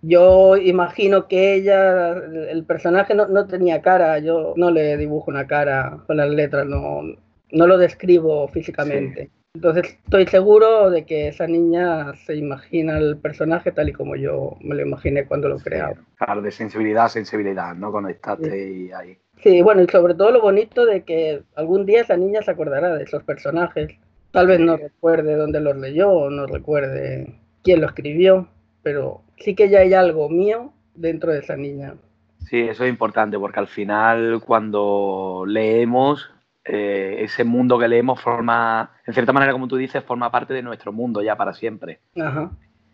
yo 0.03 0.57
imagino 0.57 1.27
que 1.27 1.55
ella, 1.55 2.13
el 2.13 2.65
personaje 2.65 3.15
no, 3.15 3.27
no, 3.27 3.47
tenía 3.47 3.83
cara, 3.83 4.19
yo 4.19 4.55
no 4.57 4.71
le 4.71 4.97
dibujo 4.97 5.31
una 5.31 5.47
cara 5.47 6.05
con 6.07 6.19
las 6.19 6.31
letras, 6.31 6.67
no, 6.67 7.03
no 7.51 7.67
lo 7.67 7.79
describo 7.79 8.49
físicamente. 8.49 9.31
Entonces 9.55 9.99
estoy 10.05 10.27
seguro 10.27 10.91
de 10.91 11.05
que 11.05 11.29
esa 11.29 11.47
niña 11.47 12.15
se 12.15 12.37
imagina 12.37 12.99
el 12.99 13.17
personaje 13.17 13.73
tal 13.73 13.89
y 13.89 13.93
como 13.93 14.15
yo 14.15 14.57
me 14.61 14.75
lo 14.77 14.83
imaginé 14.83 15.27
cuando 15.27 15.49
lo 15.49 15.57
creaba. 15.57 15.95
Claro, 16.17 16.43
de 16.43 16.53
sensibilidad 16.53 17.07
a 17.07 17.09
sensibilidad, 17.09 17.75
¿no? 17.75 17.91
Conectaste 17.91 18.71
y 18.71 18.93
ahí. 18.93 19.19
Sí, 19.43 19.63
bueno, 19.63 19.83
y 19.83 19.89
sobre 19.89 20.15
todo 20.15 20.31
lo 20.31 20.41
bonito 20.41 20.85
de 20.85 21.05
que 21.05 21.43
algún 21.55 21.87
día 21.87 22.01
esa 22.01 22.17
niña 22.17 22.43
se 22.43 22.51
acordará 22.51 22.95
de 22.95 23.05
esos 23.05 23.23
personajes. 23.23 23.97
Tal 24.33 24.47
vez 24.47 24.61
no 24.61 24.77
recuerde 24.77 25.37
dónde 25.37 25.61
los 25.61 25.77
leyó 25.77 26.11
o 26.11 26.31
no 26.31 26.47
recuerde 26.47 27.35
quién 27.63 27.81
lo 27.81 27.87
escribió, 27.87 28.49
pero 28.83 29.23
sí 29.37 29.55
que 29.55 29.69
ya 29.69 29.81
hay 29.81 29.95
algo 29.95 30.29
mío 30.29 30.73
dentro 30.95 31.33
de 31.33 31.39
esa 31.39 31.57
niña. 31.57 31.95
Sí, 32.49 32.61
eso 32.61 32.85
es 32.85 32.91
importante 32.91 33.39
porque 33.39 33.61
al 33.61 33.69
final 33.69 34.41
cuando 34.45 35.45
leemos 35.47 36.31
eh, 36.65 37.25
ese 37.25 37.45
mundo 37.45 37.79
que 37.79 37.89
leemos 37.89 38.21
forma, 38.21 38.91
en 39.07 39.15
cierta 39.15 39.33
manera, 39.33 39.53
como 39.53 39.69
tú 39.69 39.77
dices, 39.77 40.05
forma 40.05 40.31
parte 40.31 40.53
de 40.53 40.63
nuestro 40.63 40.93
mundo 40.93 41.23
ya 41.23 41.37
para 41.37 41.55
siempre. 41.55 42.01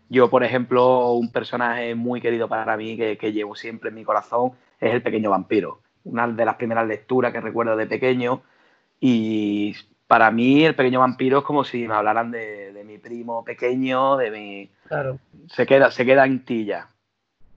Yo, 0.07 0.29
por 0.29 0.43
ejemplo, 0.43 1.13
un 1.13 1.31
personaje 1.31 1.93
muy 1.95 2.21
querido 2.21 2.47
para 2.47 2.77
mí 2.77 2.95
que, 2.95 3.33
llevo 3.33 3.55
siempre 3.55 3.89
en 3.89 3.95
mi 3.95 4.03
corazón 4.03 4.51
es 4.79 4.93
el 4.93 5.01
pequeño 5.01 5.31
vampiro. 5.31 5.81
Una 6.05 6.27
de 6.27 6.45
las 6.45 6.55
primeras 6.55 6.87
lecturas 6.87 7.33
que 7.33 7.41
recuerdo 7.41 7.75
de 7.75 7.87
pequeño 7.87 8.41
y 8.99 9.75
para 10.07 10.31
mí 10.31 10.63
el 10.63 10.75
pequeño 10.75 10.99
vampiro 10.99 11.39
es 11.39 11.43
como 11.43 11.63
si 11.63 11.87
me 11.87 11.95
hablaran 11.95 12.31
de, 12.31 12.83
mi 12.85 12.97
primo 12.97 13.43
pequeño, 13.43 14.17
de 14.17 14.31
mi... 14.31 14.69
Claro. 14.87 15.19
Se 15.47 15.65
queda, 15.65 15.91
se 15.91 16.05
queda 16.05 16.25
en 16.25 16.45
ti 16.45 16.65
ya. 16.65 16.89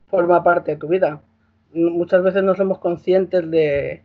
Forma 0.08 0.42
parte 0.42 0.72
de 0.72 0.76
tu 0.78 0.88
vida. 0.88 1.20
Muchas 1.72 2.22
veces 2.22 2.42
no 2.42 2.54
somos 2.54 2.78
conscientes 2.78 3.50
de, 3.50 4.02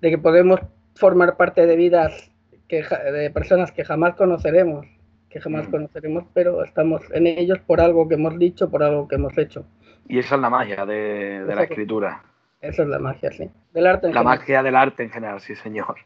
de 0.00 0.10
que 0.10 0.18
podemos 0.18 0.60
formar 0.94 1.36
parte 1.36 1.66
de 1.66 1.76
vidas 1.76 2.30
que, 2.68 2.82
de 2.82 3.30
personas 3.30 3.72
que 3.72 3.84
jamás 3.84 4.14
conoceremos, 4.14 4.86
que 5.28 5.40
jamás 5.40 5.68
mm. 5.68 5.70
conoceremos, 5.70 6.24
pero 6.32 6.64
estamos 6.64 7.02
en 7.12 7.26
ellos 7.26 7.58
por 7.60 7.80
algo 7.80 8.08
que 8.08 8.14
hemos 8.14 8.38
dicho, 8.38 8.70
por 8.70 8.82
algo 8.82 9.06
que 9.08 9.16
hemos 9.16 9.36
hecho. 9.36 9.66
Y 10.08 10.18
esa 10.18 10.36
es 10.36 10.40
la 10.40 10.50
magia 10.50 10.86
de, 10.86 11.44
la 11.46 11.64
escritura. 11.64 12.22
Esa 12.64 12.82
es 12.82 12.88
la 12.88 12.98
magia, 12.98 13.30
sí. 13.30 13.50
Del 13.74 13.86
arte 13.86 14.12
la 14.12 14.22
magia 14.22 14.62
del 14.62 14.74
arte 14.74 15.02
en 15.02 15.10
general, 15.10 15.40
sí, 15.40 15.54
señor. 15.54 15.96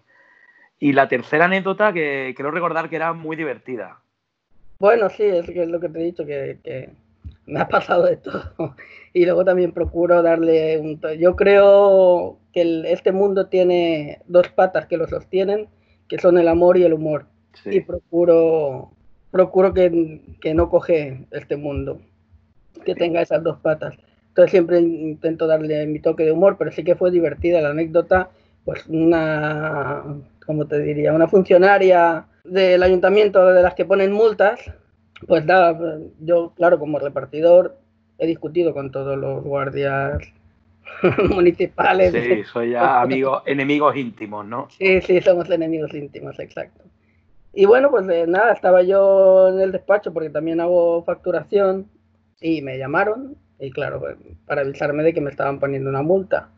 Y 0.80 0.92
la 0.92 1.08
tercera 1.08 1.44
anécdota 1.44 1.92
que 1.92 2.32
quiero 2.34 2.50
recordar 2.50 2.90
que 2.90 2.96
era 2.96 3.12
muy 3.12 3.36
divertida. 3.36 4.00
Bueno, 4.80 5.08
sí, 5.08 5.22
es, 5.22 5.48
lo 5.48 5.78
que 5.78 5.88
te 5.88 6.00
he 6.00 6.04
dicho, 6.04 6.26
que, 6.26 6.90
me 7.46 7.60
ha 7.60 7.68
pasado 7.68 8.04
de 8.04 8.16
todo. 8.16 8.42
Y 9.14 9.24
luego 9.24 9.44
también 9.44 9.72
procuro 9.72 10.22
darle 10.22 10.78
un... 10.78 11.00
Yo 11.18 11.34
creo 11.34 12.38
que 12.52 12.92
este 12.92 13.10
mundo 13.10 13.46
tiene 13.46 14.20
dos 14.26 14.48
patas 14.50 14.86
que 14.86 14.98
lo 14.98 15.08
sostienen, 15.08 15.66
que 16.08 16.18
son 16.18 16.38
el 16.38 16.46
amor 16.46 16.76
y 16.76 16.84
el 16.84 16.92
humor. 16.92 17.24
Y 17.64 17.80
procuro, 17.80 18.90
procuro 19.30 19.72
que, 19.72 20.20
que, 20.40 20.54
no 20.54 20.68
coge 20.68 21.24
este 21.30 21.56
mundo, 21.56 22.00
que 22.84 22.94
tenga 22.94 23.22
esas 23.22 23.42
dos 23.42 23.58
patas. 23.58 23.96
Entonces 24.38 24.52
siempre 24.52 24.78
intento 24.78 25.48
darle 25.48 25.84
mi 25.88 25.98
toque 25.98 26.22
de 26.22 26.30
humor, 26.30 26.54
pero 26.56 26.70
sí 26.70 26.84
que 26.84 26.94
fue 26.94 27.10
divertida 27.10 27.60
la 27.60 27.70
anécdota, 27.70 28.30
pues 28.64 28.86
una, 28.86 30.04
como 30.46 30.64
te 30.68 30.78
diría, 30.78 31.12
una 31.12 31.26
funcionaria 31.26 32.24
del 32.44 32.80
ayuntamiento 32.84 33.44
de 33.46 33.64
las 33.64 33.74
que 33.74 33.84
ponen 33.84 34.12
multas, 34.12 34.60
pues 35.26 35.44
da, 35.44 35.76
yo 36.20 36.52
claro, 36.54 36.78
como 36.78 37.00
repartidor 37.00 37.78
he 38.16 38.28
discutido 38.28 38.72
con 38.72 38.92
todos 38.92 39.18
los 39.18 39.42
guardias 39.42 40.18
municipales. 41.30 42.12
Sí, 42.12 42.44
soy 42.44 42.70
ya 42.70 43.00
amigos, 43.00 43.42
enemigos 43.46 43.96
íntimos, 43.96 44.46
¿no? 44.46 44.68
Sí, 44.70 45.00
sí, 45.00 45.20
somos 45.20 45.50
enemigos 45.50 45.92
íntimos, 45.94 46.38
exacto. 46.38 46.84
Y 47.52 47.64
bueno, 47.64 47.90
pues 47.90 48.08
eh, 48.08 48.24
nada, 48.28 48.52
estaba 48.52 48.82
yo 48.82 49.48
en 49.48 49.60
el 49.60 49.72
despacho 49.72 50.12
porque 50.12 50.30
también 50.30 50.60
hago 50.60 51.02
facturación 51.02 51.88
y 52.40 52.62
me 52.62 52.78
llamaron 52.78 53.36
y 53.58 53.70
claro, 53.70 54.00
pues, 54.00 54.16
para 54.46 54.62
avisarme 54.62 55.02
de 55.02 55.12
que 55.12 55.20
me 55.20 55.30
estaban 55.30 55.58
poniendo 55.58 55.90
una 55.90 56.02
multa. 56.02 56.48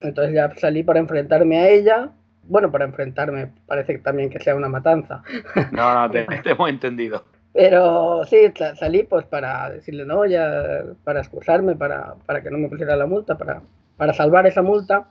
Entonces 0.00 0.34
ya 0.34 0.54
salí 0.56 0.82
para 0.82 1.00
enfrentarme 1.00 1.58
a 1.58 1.68
ella. 1.68 2.10
Bueno, 2.42 2.70
para 2.70 2.84
enfrentarme, 2.84 3.50
parece 3.66 3.98
también 3.98 4.28
que 4.28 4.40
sea 4.40 4.54
una 4.54 4.68
matanza. 4.68 5.22
No, 5.72 5.94
no, 5.94 6.10
te, 6.10 6.26
hemos 6.44 6.68
entendido. 6.68 7.24
Pero 7.54 8.24
sí, 8.24 8.52
salí 8.78 9.04
pues 9.04 9.24
para 9.26 9.70
decirle 9.70 10.04
no, 10.04 10.26
ya 10.26 10.82
para 11.04 11.20
excusarme, 11.20 11.76
para, 11.76 12.14
para 12.26 12.42
que 12.42 12.50
no 12.50 12.58
me 12.58 12.68
pusiera 12.68 12.96
la 12.96 13.06
multa, 13.06 13.38
para, 13.38 13.62
para 13.96 14.12
salvar 14.12 14.46
esa 14.46 14.60
multa. 14.60 15.08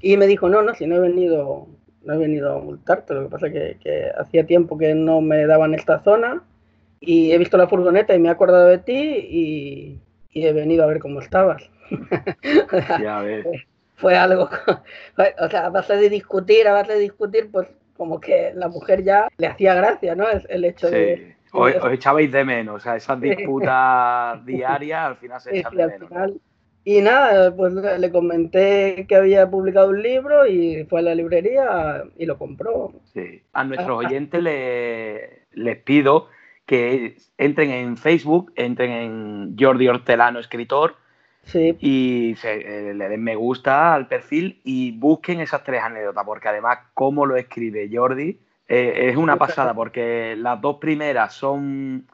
Y 0.00 0.16
me 0.16 0.26
dijo, 0.26 0.48
no, 0.48 0.62
no, 0.62 0.74
si 0.74 0.86
no 0.86 0.96
he 0.96 1.00
venido, 1.00 1.68
no 2.02 2.14
he 2.14 2.18
venido 2.18 2.56
a 2.56 2.60
multarte, 2.60 3.14
lo 3.14 3.24
que 3.24 3.28
pasa 3.28 3.46
es 3.46 3.52
que, 3.52 3.78
que 3.80 4.10
hacía 4.18 4.46
tiempo 4.46 4.76
que 4.76 4.94
no 4.94 5.20
me 5.20 5.46
daban 5.46 5.74
esta 5.74 6.02
zona 6.02 6.42
y 7.00 7.32
he 7.32 7.38
visto 7.38 7.56
la 7.56 7.68
furgoneta 7.68 8.14
y 8.14 8.18
me 8.18 8.28
he 8.28 8.32
acordado 8.32 8.66
de 8.66 8.78
ti 8.78 8.92
y, 8.94 10.00
y 10.34 10.46
he 10.46 10.52
venido 10.52 10.84
a 10.84 10.88
ver 10.88 10.98
cómo 10.98 11.20
estabas. 11.20 11.70
ya 13.02 13.20
ves. 13.20 13.46
Fue 13.94 14.16
algo, 14.16 14.50
o 15.38 15.48
sea, 15.48 15.66
a 15.66 15.70
base 15.70 15.96
de 15.96 16.10
discutir, 16.10 16.68
a 16.68 16.72
base 16.72 16.94
de 16.94 16.98
discutir, 16.98 17.48
pues 17.50 17.68
como 17.96 18.20
que 18.20 18.52
la 18.54 18.68
mujer 18.68 19.04
ya 19.04 19.28
le 19.38 19.46
hacía 19.46 19.74
gracia, 19.74 20.14
¿no? 20.14 20.26
El 20.48 20.64
hecho 20.64 20.88
sí. 20.88 20.94
de... 20.94 21.36
Os, 21.52 21.72
os, 21.76 21.92
echabais 21.92 22.30
de 22.32 22.44
menos, 22.44 22.74
o 22.76 22.80
sea, 22.80 22.96
esas 22.96 23.20
disputas 23.20 24.44
diarias 24.46 25.06
al 25.06 25.16
final 25.16 25.40
se 25.40 25.56
echan 25.56 25.76
de 25.76 25.86
menos. 25.86 26.08
Final, 26.08 26.40
y 26.86 27.00
nada, 27.00 27.54
pues 27.54 27.72
le 27.72 28.10
comenté 28.10 29.06
que 29.08 29.16
había 29.16 29.48
publicado 29.48 29.88
un 29.88 30.02
libro 30.02 30.46
y 30.46 30.84
fue 30.84 31.00
a 31.00 31.04
la 31.04 31.14
librería 31.14 32.04
y 32.18 32.26
lo 32.26 32.36
compró. 32.36 32.92
Sí. 33.14 33.42
A 33.54 33.64
nuestros 33.64 33.88
ah, 33.88 34.02
ah. 34.02 34.06
oyentes 34.06 34.42
le, 34.42 35.46
les 35.52 35.78
pido 35.78 36.28
que 36.66 37.16
entren 37.38 37.70
en 37.70 37.96
Facebook, 37.96 38.52
entren 38.56 38.90
en 38.90 39.56
Jordi 39.58 39.88
Hortelano 39.88 40.38
Escritor 40.38 40.96
y 41.52 42.34
se, 42.38 42.90
eh, 42.90 42.94
le 42.94 43.08
den 43.08 43.22
me 43.22 43.36
gusta 43.36 43.94
al 43.94 44.08
perfil 44.08 44.60
y 44.64 44.92
busquen 44.92 45.40
esas 45.40 45.62
tres 45.62 45.82
anécdotas, 45.82 46.24
porque 46.24 46.48
además 46.48 46.78
cómo 46.94 47.26
lo 47.26 47.36
escribe 47.36 47.90
Jordi 47.92 48.38
eh, 48.68 49.10
es 49.10 49.16
una 49.16 49.36
pasada, 49.36 49.74
porque 49.74 50.36
las 50.38 50.60
dos 50.60 50.76
primeras 50.76 51.34
son 51.34 52.06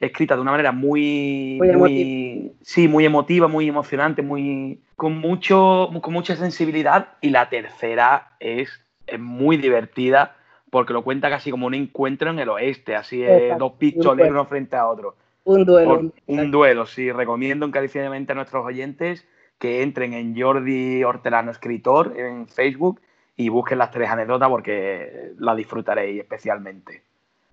escritas 0.00 0.36
de 0.36 0.42
una 0.42 0.50
manera 0.50 0.72
muy, 0.72 1.60
muy, 1.76 2.52
sí, 2.62 2.88
muy 2.88 3.04
emotiva, 3.04 3.46
muy 3.46 3.68
emocionante, 3.68 4.20
muy 4.20 4.80
con 4.96 5.18
mucho, 5.18 5.90
con 6.02 6.12
mucha 6.12 6.34
sensibilidad 6.34 7.10
y 7.20 7.30
la 7.30 7.48
tercera 7.48 8.32
es, 8.40 8.68
es 9.06 9.20
muy 9.20 9.56
divertida 9.56 10.36
porque 10.72 10.94
lo 10.94 11.04
cuenta 11.04 11.28
casi 11.28 11.50
como 11.50 11.66
un 11.66 11.74
encuentro 11.74 12.30
en 12.30 12.38
el 12.38 12.48
oeste, 12.48 12.96
así 12.96 13.22
es, 13.22 13.58
dos 13.58 13.74
pistoleros 13.74 14.30
uno 14.30 14.46
frente 14.46 14.74
a 14.74 14.88
otro. 14.88 15.16
Un 15.44 15.66
duelo. 15.66 16.10
un 16.26 16.50
duelo, 16.50 16.86
sí. 16.86 17.12
Recomiendo 17.12 17.66
encarecidamente 17.66 18.32
a 18.32 18.36
nuestros 18.36 18.64
oyentes 18.64 19.28
que 19.58 19.82
entren 19.82 20.14
en 20.14 20.34
Jordi 20.34 21.04
Hortelano 21.04 21.50
Escritor 21.50 22.14
en 22.16 22.48
Facebook 22.48 23.02
y 23.36 23.50
busquen 23.50 23.76
las 23.76 23.90
tres 23.90 24.08
anécdotas 24.08 24.48
porque 24.48 25.32
la 25.38 25.54
disfrutaréis 25.54 26.18
especialmente. 26.18 27.02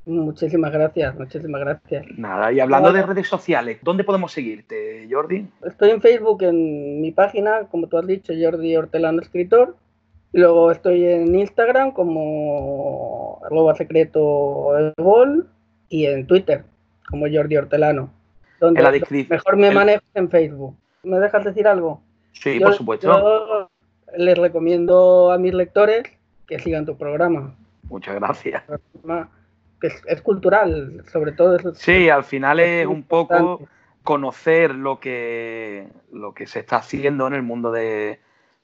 Muchísimas 0.05 0.71
gracias, 0.71 1.13
muchísimas 1.19 1.59
gracias. 1.59 2.05
Nada, 2.15 2.53
y 2.53 2.61
hablando 2.61 2.93
de 2.93 3.01
redes 3.01 3.27
sociales, 3.27 3.79
¿dónde 3.81 4.05
podemos 4.05 4.31
seguirte, 4.31 5.09
Jordi? 5.11 5.45
Estoy 5.65 5.89
en 5.89 6.01
Facebook, 6.01 6.41
en 6.43 7.01
mi 7.01 7.11
página, 7.11 7.67
como 7.69 7.88
tú 7.88 7.97
has 7.97 8.07
dicho, 8.07 8.31
Jordi 8.39 8.77
Hortelano 8.77 9.21
Escritor. 9.21 9.75
Luego 10.31 10.71
estoy 10.71 11.05
en 11.05 11.33
Instagram 11.35 11.91
como 11.91 13.41
arroba 13.43 13.75
secreto 13.75 14.93
y 15.89 16.05
en 16.05 16.27
Twitter 16.27 16.63
como 17.09 17.25
Jordi 17.31 17.57
Hortelano. 17.57 18.11
Donde 18.59 19.25
mejor 19.29 19.57
me 19.57 19.71
manejo 19.71 20.03
en 20.13 20.29
Facebook. 20.29 20.75
¿Me 21.03 21.17
dejas 21.19 21.45
decir 21.45 21.67
algo? 21.67 22.01
Sí, 22.33 22.59
por 22.59 22.73
supuesto. 22.73 23.69
les 24.15 24.37
recomiendo 24.37 25.31
a 25.31 25.37
mis 25.37 25.53
lectores 25.53 26.03
que 26.45 26.59
sigan 26.59 26.85
tu 26.85 26.97
programa. 26.97 27.55
Muchas 27.83 28.15
gracias. 28.15 28.63
Es, 29.81 30.01
es 30.05 30.21
cultural, 30.21 31.03
sobre 31.11 31.31
todo. 31.31 31.55
Es, 31.55 31.79
sí, 31.79 32.09
al 32.09 32.23
final 32.23 32.59
es, 32.59 32.85
un 32.85 33.03
poco 33.03 33.67
conocer 34.03 34.75
lo 34.75 34.99
que, 34.99 35.87
lo 36.11 36.33
que 36.33 36.47
se 36.47 36.59
está 36.59 36.77
haciendo 36.77 37.27
en 37.27 37.33
el 37.33 37.43
mundo 37.43 37.71
de, 37.71 38.19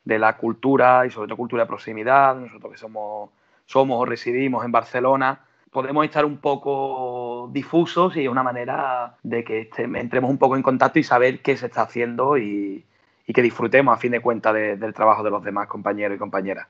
de 0.05 0.19
la 0.19 0.37
cultura 0.37 1.05
y 1.05 1.09
sobre 1.09 1.27
todo 1.27 1.37
cultura 1.37 1.63
de 1.63 1.67
proximidad, 1.67 2.35
nosotros 2.35 2.71
que 2.71 2.77
somos, 2.77 3.31
somos 3.65 3.99
o 3.99 4.05
residimos 4.05 4.63
en 4.63 4.71
Barcelona, 4.71 5.41
podemos 5.71 6.05
estar 6.05 6.23
un 6.23 6.37
poco 6.37 7.49
difusos 7.51 8.15
y 8.15 8.23
es 8.23 8.29
una 8.29 8.43
manera 8.43 9.15
de 9.23 9.43
que 9.43 9.61
este, 9.61 9.83
entremos 9.83 10.31
un 10.31 10.37
poco 10.37 10.55
en 10.55 10.61
contacto 10.63 10.99
y 10.99 11.03
saber 11.03 11.41
qué 11.41 11.57
se 11.57 11.65
está 11.65 11.81
haciendo 11.81 12.37
y, 12.37 12.85
que 13.25 13.41
disfrutemos 13.41 13.93
a 13.93 13.99
fin 13.99 14.11
de 14.11 14.21
cuentas 14.21 14.53
del 14.53 14.93
trabajo 14.93 15.23
de 15.23 15.31
los 15.31 15.43
demás 15.43 15.67
compañeros 15.67 16.15
y 16.15 16.19
compañeras. 16.19 16.67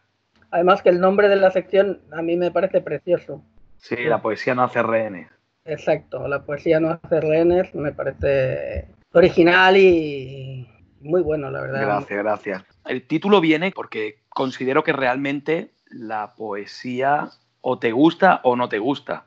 Además 0.50 0.82
que 0.82 0.89
el 0.89 1.02
nombre 1.02 1.28
de 1.28 1.36
la 1.36 1.52
sección 1.52 2.00
a 2.12 2.21
mí 2.21 2.38
me 2.38 2.50
parece 2.50 2.80
precioso. 2.80 3.43
Sí, 3.78 3.98
la 3.98 4.21
poesía 4.21 4.56
no 4.56 4.63
hace 4.63 4.82
rehenes. 4.82 5.30
Exacto, 5.65 6.28
la 6.28 6.43
poesía 6.43 6.80
no 6.80 6.91
hace 6.91 7.19
rehenes, 7.19 7.76
me 7.76 7.91
parece 7.91 8.88
original 9.12 9.78
y 9.78 10.67
muy 11.06 11.22
bueno, 11.22 11.50
la 11.50 11.62
verdad. 11.62 11.82
Gracias, 11.82 12.24
gracias. 12.24 12.63
El 12.86 13.08
título 13.08 13.39
viene 13.39 13.72
porque 13.72 14.20
considero 14.30 14.84
que 14.84 14.94
realmente 14.94 15.72
la 15.89 16.34
poesía 16.36 17.30
o 17.62 17.80
te 17.80 17.91
gusta 17.91 18.41
o 18.44 18.56
no 18.56 18.70
te 18.70 18.80
gusta. 18.80 19.26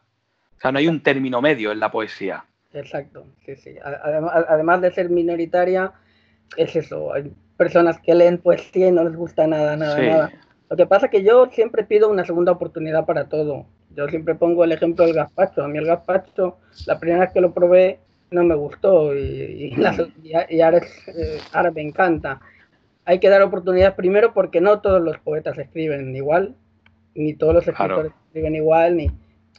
O 0.57 0.61
sea, 0.61 0.73
no 0.73 0.79
hay 0.79 0.89
un 0.89 1.03
término 1.03 1.41
medio 1.41 1.73
en 1.73 1.81
la 1.81 1.91
poesía. 1.91 2.45
Exacto, 2.73 3.27
sí, 3.47 3.57
sí. 3.57 3.77
Además, 3.83 4.81
de 4.81 4.93
ser 4.93 5.09
minoritaria, 5.09 5.93
es 6.57 6.77
eso. 6.77 7.13
Hay 7.13 7.33
personas 7.57 7.99
que 8.01 8.15
leen 8.15 8.39
poesía 8.39 8.89
y 8.89 8.93
no 8.93 9.05
les 9.05 9.17
gusta 9.17 9.47
nada, 9.47 9.77
nada, 9.77 10.01
nada. 10.01 10.33
Lo 10.69 10.77
que 10.77 10.87
pasa 10.87 11.07
es 11.07 11.13
que 11.13 11.23
yo 11.25 11.47
siempre 11.47 11.85
pido 11.85 12.11
una 12.11 12.25
segunda 12.25 12.53
oportunidad 12.53 13.07
para 13.07 13.29
todo. 13.29 13.67
Yo 13.91 14.07
siempre 14.09 14.35
pongo 14.35 14.65
el 14.65 14.73
ejemplo 14.73 15.07
del 15.07 15.15
gazpacho. 15.15 15.65
A 15.65 15.69
mí 15.69 15.79
el 15.79 15.87
gazpacho, 15.87 16.59
la 16.87 16.99
primera 16.99 17.21
vez 17.21 17.33
que 17.33 17.41
lo 17.41 17.53
probé, 17.55 18.01
no 18.31 18.45
me 18.45 18.55
gustó 18.55 19.15
y, 19.17 19.75
y, 19.75 19.83
ahora, 20.63 20.81
eh, 21.07 21.39
ahora 21.53 21.71
me 21.71 21.83
encanta 21.83 22.41
hay 23.09 23.21
que 23.21 23.31
dar 23.31 23.41
oportunidades 23.41 23.95
primero 23.95 24.35
porque 24.35 24.61
no 24.61 24.83
todos 24.83 25.01
los 25.01 25.19
poetas 25.21 25.57
escriben 25.57 26.15
igual, 26.15 26.55
ni 27.15 27.33
todos 27.33 27.55
los 27.55 27.67
escritores 27.67 28.13
escriben 28.27 28.55
igual, 28.55 28.99
ni 28.99 29.11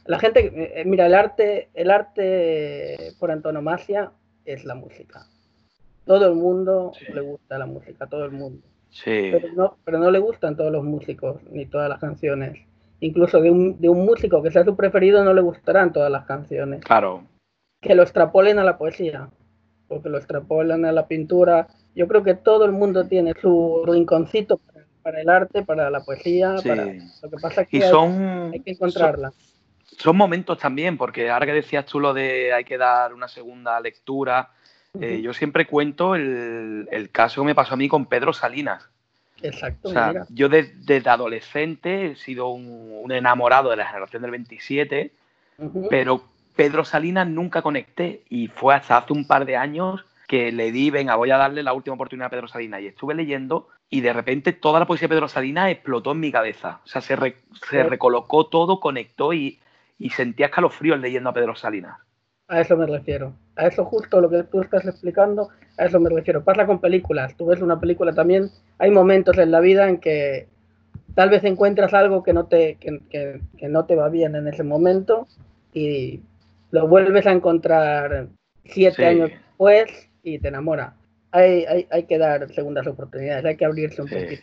la 0.06 0.20
gente, 0.20 0.52
eh, 0.54 0.84
mira, 0.84 1.06
el 1.06 1.14
arte, 1.14 1.68
el 1.74 1.90
arte 1.90 3.12
por 3.18 3.32
antonomasia 3.32 4.12
es 4.44 4.64
la 4.64 4.76
música. 4.76 5.26
Todo 6.06 6.28
el 6.28 6.36
mundo 6.36 6.92
le 7.12 7.20
gusta 7.22 7.58
la 7.58 7.66
música, 7.66 8.06
todo 8.06 8.24
el 8.24 8.30
mundo. 8.30 8.62
Sí. 8.90 9.30
Pero 9.32 9.52
no, 9.56 9.76
pero 9.84 9.98
no 9.98 10.12
le 10.12 10.20
gustan 10.20 10.56
todos 10.56 10.70
los 10.70 10.84
músicos 10.84 11.42
ni 11.50 11.66
todas 11.66 11.88
las 11.88 11.98
canciones. 11.98 12.56
Incluso 13.00 13.40
de 13.40 13.50
un, 13.50 13.80
de 13.80 13.88
un 13.88 14.04
músico 14.04 14.44
que 14.44 14.52
sea 14.52 14.64
su 14.64 14.76
preferido 14.76 15.24
no 15.24 15.34
le 15.34 15.40
gustarán 15.40 15.92
todas 15.92 16.10
las 16.12 16.24
canciones. 16.24 16.84
Claro. 16.84 17.24
Que 17.80 17.94
lo 17.94 18.02
extrapolen 18.02 18.58
a 18.58 18.64
la 18.64 18.78
poesía, 18.78 19.30
porque 19.88 20.08
lo 20.08 20.18
extrapolan 20.18 20.84
a 20.84 20.92
la 20.92 21.06
pintura, 21.06 21.68
yo 21.94 22.06
creo 22.06 22.22
que 22.22 22.34
todo 22.34 22.64
el 22.64 22.72
mundo 22.72 23.06
tiene 23.06 23.34
su 23.40 23.82
rinconcito 23.86 24.60
para, 25.02 25.20
el 25.20 25.28
arte, 25.28 25.62
para 25.62 25.90
la 25.90 26.00
poesía, 26.00 26.56
para 26.64 26.84
lo 26.84 27.30
que 27.30 27.36
pasa 27.40 27.62
es 27.62 27.68
que 27.68 27.84
hay, 27.84 28.60
que 28.60 28.70
encontrarla. 28.70 29.32
Son, 29.98 30.16
momentos 30.16 30.58
también, 30.58 30.96
porque 30.96 31.30
ahora 31.30 31.46
que 31.46 31.52
decías 31.52 31.84
tú 31.86 32.00
lo 32.00 32.14
de 32.14 32.52
hay 32.52 32.64
que 32.64 32.78
dar 32.78 33.12
una 33.12 33.28
segunda 33.28 33.80
lectura, 33.80 34.50
eh, 35.00 35.20
yo 35.22 35.32
siempre 35.34 35.66
cuento 35.66 36.14
el, 36.14 37.08
caso 37.12 37.42
que 37.42 37.46
me 37.46 37.54
pasó 37.54 37.74
a 37.74 37.76
mí 37.76 37.88
con 37.88 38.06
Pedro 38.06 38.32
Salinas. 38.32 38.88
Exacto. 39.42 39.88
O 39.88 39.92
sea, 39.92 40.26
yo 40.28 40.48
desde, 40.48 41.02
adolescente 41.08 42.12
he 42.12 42.16
sido 42.16 42.48
un, 42.48 43.10
enamorado 43.10 43.70
de 43.70 43.76
la 43.76 43.86
generación 43.86 44.22
del 44.22 44.30
27, 44.30 45.12
pero 45.88 46.22
Pedro 46.60 46.84
Salinas 46.84 47.26
nunca 47.26 47.62
conecté 47.62 48.22
y 48.28 48.48
fue 48.48 48.74
hasta 48.74 48.98
hace 48.98 49.14
un 49.14 49.26
par 49.26 49.46
de 49.46 49.56
años 49.56 50.04
que 50.28 50.52
le 50.52 50.70
di, 50.72 50.90
venga, 50.90 51.16
voy 51.16 51.30
a 51.30 51.38
darle 51.38 51.62
la 51.62 51.72
última 51.72 51.94
oportunidad 51.94 52.26
a 52.26 52.30
Pedro 52.30 52.48
Salinas. 52.48 52.82
Y 52.82 52.86
estuve 52.88 53.14
leyendo 53.14 53.68
y 53.88 54.02
de 54.02 54.12
repente 54.12 54.52
toda 54.52 54.78
la 54.78 54.86
poesía 54.86 55.08
de 55.08 55.14
Pedro 55.14 55.26
Salinas 55.26 55.70
explotó 55.70 56.12
en 56.12 56.20
mi 56.20 56.30
cabeza. 56.30 56.82
O 56.84 56.86
sea, 56.86 57.00
se, 57.00 57.16
se 57.70 57.82
recolocó 57.84 58.48
todo, 58.48 58.78
conectó 58.78 59.32
y, 59.32 59.58
y 59.98 60.10
sentía 60.10 60.46
escalofríos 60.48 61.00
leyendo 61.00 61.30
a 61.30 61.32
Pedro 61.32 61.56
Salinas. 61.56 61.96
A 62.48 62.60
eso 62.60 62.76
me 62.76 62.84
refiero. 62.84 63.32
A 63.56 63.66
eso 63.66 63.86
justo 63.86 64.20
lo 64.20 64.28
que 64.28 64.42
tú 64.42 64.60
estás 64.60 64.84
explicando, 64.84 65.48
a 65.78 65.86
eso 65.86 65.98
me 65.98 66.10
refiero. 66.10 66.44
Pasa 66.44 66.66
con 66.66 66.78
películas. 66.78 67.34
Tú 67.38 67.46
ves 67.46 67.62
una 67.62 67.80
película 67.80 68.12
también, 68.12 68.50
hay 68.78 68.90
momentos 68.90 69.38
en 69.38 69.50
la 69.50 69.60
vida 69.60 69.88
en 69.88 69.96
que 69.96 70.46
tal 71.14 71.30
vez 71.30 71.42
encuentras 71.44 71.94
algo 71.94 72.22
que 72.22 72.34
no 72.34 72.48
te, 72.48 72.76
que, 72.76 73.40
no 73.66 73.86
te 73.86 73.96
va 73.96 74.10
bien 74.10 74.36
en 74.36 74.46
ese 74.46 74.62
momento 74.62 75.26
y 75.72 76.20
lo 76.70 76.88
vuelves 76.88 77.26
a 77.26 77.32
encontrar 77.32 78.28
siete 78.64 79.06
años 79.06 79.30
después 79.30 80.10
y 80.22 80.38
te 80.38 80.48
enamora. 80.48 80.96
hay, 81.32 81.64
hay, 81.64 81.86
hay, 81.90 82.04
que 82.04 82.18
dar 82.18 82.52
segundas 82.52 82.86
oportunidades, 82.86 83.44
hay 83.44 83.56
que 83.56 83.64
abrirse 83.64 84.02
un 84.02 84.08
poquito. 84.08 84.42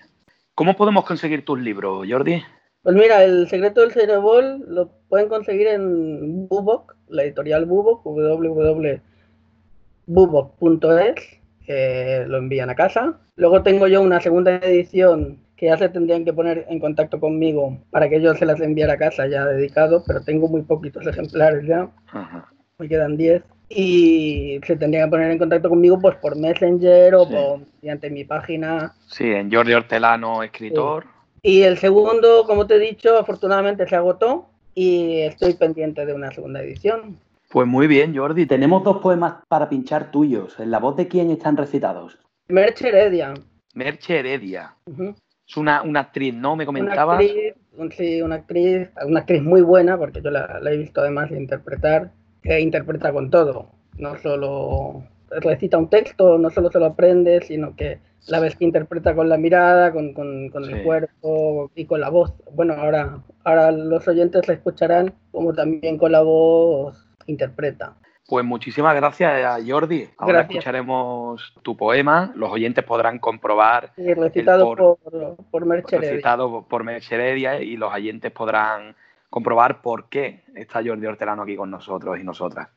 ¿Cómo 0.56 0.76
podemos 0.76 1.06
conseguir 1.06 1.46
tus 1.46 1.60
libros, 1.60 2.08
Jordi? 2.10 2.42
Pues 2.82 2.96
mira, 2.96 3.24
El 3.24 3.48
secreto 3.50 3.82
del 3.82 3.92
cerebol 3.92 4.63
lo 4.68 4.90
pueden 5.10 5.28
conseguir 5.28 5.68
en 5.68 6.48
Bubok, 6.48 6.96
la 7.10 7.24
editorial 7.24 7.66
Bubok, 7.66 8.06
www.bubok.es, 8.06 9.02
que 11.66 12.24
lo 12.28 12.38
envían 12.38 12.70
a 12.70 12.76
casa. 12.76 13.20
Luego 13.36 13.62
tengo 13.62 13.88
yo 13.88 14.02
una 14.02 14.22
segunda 14.22 14.56
edición 14.56 15.40
que 15.58 15.65
ya 15.65 15.78
se 15.78 15.89
tendrían 15.89 16.24
que 16.24 16.34
poner 16.34 16.65
en 16.70 16.80
contacto 16.80 17.20
conmigo 17.20 17.78
para 17.89 18.08
que 18.08 18.22
yo 18.22 18.36
se 18.36 18.46
las 18.46 18.62
enviara 18.62 18.93
a 18.93 18.98
casa 18.98 19.28
ya 19.28 19.46
dedicado, 19.46 20.04
pero 20.06 20.22
tengo 20.22 20.48
muy 20.48 20.62
poquitos 20.62 21.06
ejemplares 21.06 21.65
ya. 21.65 21.89
Me 22.78 22.88
quedan 22.88 23.17
10 23.17 23.43
y 23.70 24.60
se 24.65 24.78
tendrían 24.78 25.08
que 25.08 25.12
poner 25.12 25.32
en 25.32 25.39
contacto 25.39 25.70
conmigo 25.70 26.00
pues 26.00 26.15
por 26.17 26.38
Messenger 26.38 27.15
o 27.15 27.28
por, 27.28 27.60
mediante 27.82 28.10
mi 28.10 28.24
página. 28.24 28.93
Sí, 29.08 29.26
en 29.32 29.52
Jordi 29.52 29.74
Hortelano, 29.74 30.43
escritor. 30.43 31.06
Y 31.41 31.63
el 31.63 31.78
segundo, 31.78 32.43
como 32.46 32.67
te 32.67 32.76
he 32.76 32.80
dicho, 32.80 33.17
afortunadamente 33.17 33.88
se 33.88 33.96
agotó 33.96 34.50
y 34.76 35.22
estoy 35.22 35.56
pendiente 35.56 36.06
de 36.06 36.13
una 36.13 36.32
segunda 36.32 36.62
edición. 36.62 37.17
Pues 37.50 37.65
muy 37.67 37.88
bien, 37.88 38.15
Jordi. 38.15 38.46
Tenemos 38.46 38.84
dos 38.84 38.98
poemas 38.98 39.36
para 39.48 39.70
pinchar 39.70 40.12
tuyos. 40.12 40.60
¿En 40.60 40.70
la 40.70 40.80
voz 40.80 40.98
de 40.98 41.08
quién 41.08 41.32
están 41.32 41.58
recitados? 41.58 42.20
Merche 42.48 42.89
Heredia. 42.89 43.34
Merche 43.74 44.20
Heredia. 44.20 44.76
Es 45.48 45.56
una, 45.58 45.82
actriz, 46.00 46.34
¿no? 46.34 46.56
Me 46.56 46.66
comentabas. 46.66 47.20
Una 47.20 47.30
actriz, 47.30 47.98
sí, 47.98 48.22
una 48.22 48.36
actriz, 48.36 48.90
una 49.06 49.22
actriz 49.22 49.42
muy 49.42 49.62
buena, 49.62 49.98
porque 49.98 50.22
yo 50.22 50.30
la, 50.30 50.60
he 50.64 50.78
visto 50.78 51.02
además 51.02 51.32
interpretar, 51.32 52.12
que 52.44 52.60
interpreta 52.60 53.14
con 53.14 53.30
todo. 53.30 53.72
No 53.98 54.18
solo 54.18 55.04
recita 55.30 55.78
un 55.78 55.90
texto, 55.90 56.38
no 56.38 56.50
solo 56.50 56.70
se 56.70 56.80
lo 56.80 56.86
aprende, 56.86 57.42
sino 57.42 57.76
que 57.76 58.00
la 58.28 58.40
ves 58.40 58.56
que 58.56 58.66
interpreta 58.66 59.16
con 59.16 59.30
la 59.30 59.38
mirada, 59.38 59.94
con, 59.94 60.14
el 60.18 60.84
cuerpo 60.84 61.72
y 61.76 61.86
con 61.86 62.02
la 62.02 62.10
voz. 62.10 62.34
Bueno, 62.54 62.74
ahora, 62.74 63.24
ahora 63.46 63.72
los 63.72 64.06
oyentes 64.08 64.48
la 64.48 64.56
escucharán 64.56 65.14
como 65.32 65.54
también 65.54 65.98
con 65.98 66.12
la 66.12 66.22
voz 66.22 67.08
interpreta. 67.26 67.96
Pues 68.28 68.44
muchísimas 68.44 68.94
gracias, 68.94 69.63
Jordi. 69.66 70.10
Ahora 70.18 70.42
escucharemos 70.42 71.54
tu 71.62 71.78
poema. 71.78 72.34
Los 72.36 72.52
oyentes 72.52 72.84
podrán 72.84 73.20
comprobar. 73.20 73.94
Sí, 73.96 74.13
recitado 74.13 74.66
por, 74.66 74.98
por, 75.50 75.66
Recitado 75.66 76.66
por 76.68 76.84
Mercedes 76.84 77.62
y 77.62 77.78
los 77.78 77.94
oyentes 77.94 78.30
podrán 78.34 78.98
comprobar 79.30 79.82
por 79.82 80.10
qué 80.10 80.44
está 80.56 80.84
Jordi 80.86 81.06
Hortelano 81.06 81.44
aquí 81.44 81.56
con 81.56 81.72
nosotros 81.72 82.20
y 82.20 82.24
nosotras. 82.24 82.68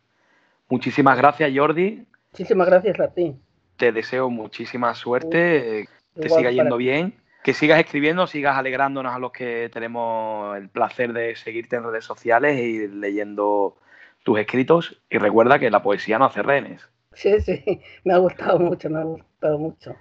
Muchísimas 0.68 1.18
gracias, 1.18 1.50
Jordi. 1.52 2.06
Muchísimas 2.30 2.68
gracias 2.68 3.00
a 3.00 3.08
ti. 3.08 3.34
Te 3.76 3.90
deseo 3.90 4.30
muchísima 4.30 4.94
suerte, 4.94 5.88
que 6.14 6.28
siga 6.28 6.52
yendo 6.52 6.76
bien, 6.76 7.14
que 7.42 7.54
sigas 7.54 7.80
escribiendo, 7.80 8.28
sigas 8.28 8.56
alegrándonos 8.56 9.12
a 9.12 9.18
los 9.18 9.32
que 9.32 9.68
tenemos 9.72 10.56
el 10.56 10.68
placer 10.68 11.12
de 11.12 11.34
seguirte 11.34 11.74
en 11.74 11.82
redes 11.82 12.04
sociales 12.04 12.56
y 12.60 12.86
leyendo 12.86 13.78
tus 14.22 14.38
escritos 14.38 15.00
y 15.10 15.18
recuerda 15.18 15.58
que 15.58 15.70
la 15.70 15.82
poesía 15.82 16.18
no 16.18 16.26
hace 16.26 16.42
rehenes. 16.42 16.82
Sí, 17.12 17.40
sí, 17.40 17.62
me 18.04 18.14
ha 18.14 18.18
gustado 18.18 18.58
mucho, 18.58 18.88
me 18.90 19.00
ha 19.00 19.04
gustado 19.04 19.58
mucho. 19.58 19.96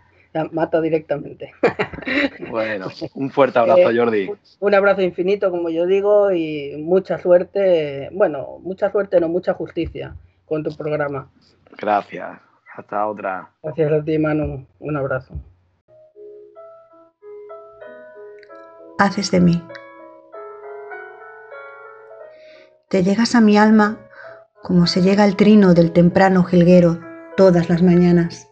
mata 0.51 0.81
directamente. 0.81 1.51
Bueno, 2.49 2.87
un 3.13 3.29
fuerte 3.29 3.59
abrazo, 3.59 3.91
eh, 3.91 3.97
Jordi. 3.97 4.31
Un 4.59 4.73
abrazo 4.73 5.01
infinito, 5.01 5.51
como 5.51 5.69
yo 5.69 5.85
digo, 5.85 6.31
y 6.31 6.75
mucha 6.77 7.19
suerte, 7.19 8.09
bueno, 8.11 8.57
mucha 8.61 8.91
suerte, 8.91 9.19
no, 9.19 9.27
mucha 9.27 9.53
justicia 9.53 10.15
con 10.45 10.63
tu 10.63 10.75
programa. 10.75 11.29
Gracias, 11.77 12.39
hasta 12.75 13.05
otra. 13.05 13.51
Gracias 13.61 13.91
a 13.91 14.03
ti, 14.03 14.17
Manu, 14.17 14.65
un 14.79 14.97
abrazo. 14.97 15.35
Haces 18.97 19.29
de 19.29 19.41
mí. 19.41 19.63
Te 22.89 23.03
llegas 23.03 23.35
a 23.35 23.41
mi 23.41 23.55
alma 23.55 24.08
como 24.63 24.87
se 24.87 25.01
llega 25.01 25.23
al 25.23 25.35
trino 25.35 25.73
del 25.73 25.91
temprano 25.91 26.43
jilguero 26.43 26.99
todas 27.37 27.69
las 27.69 27.81
mañanas. 27.81 28.51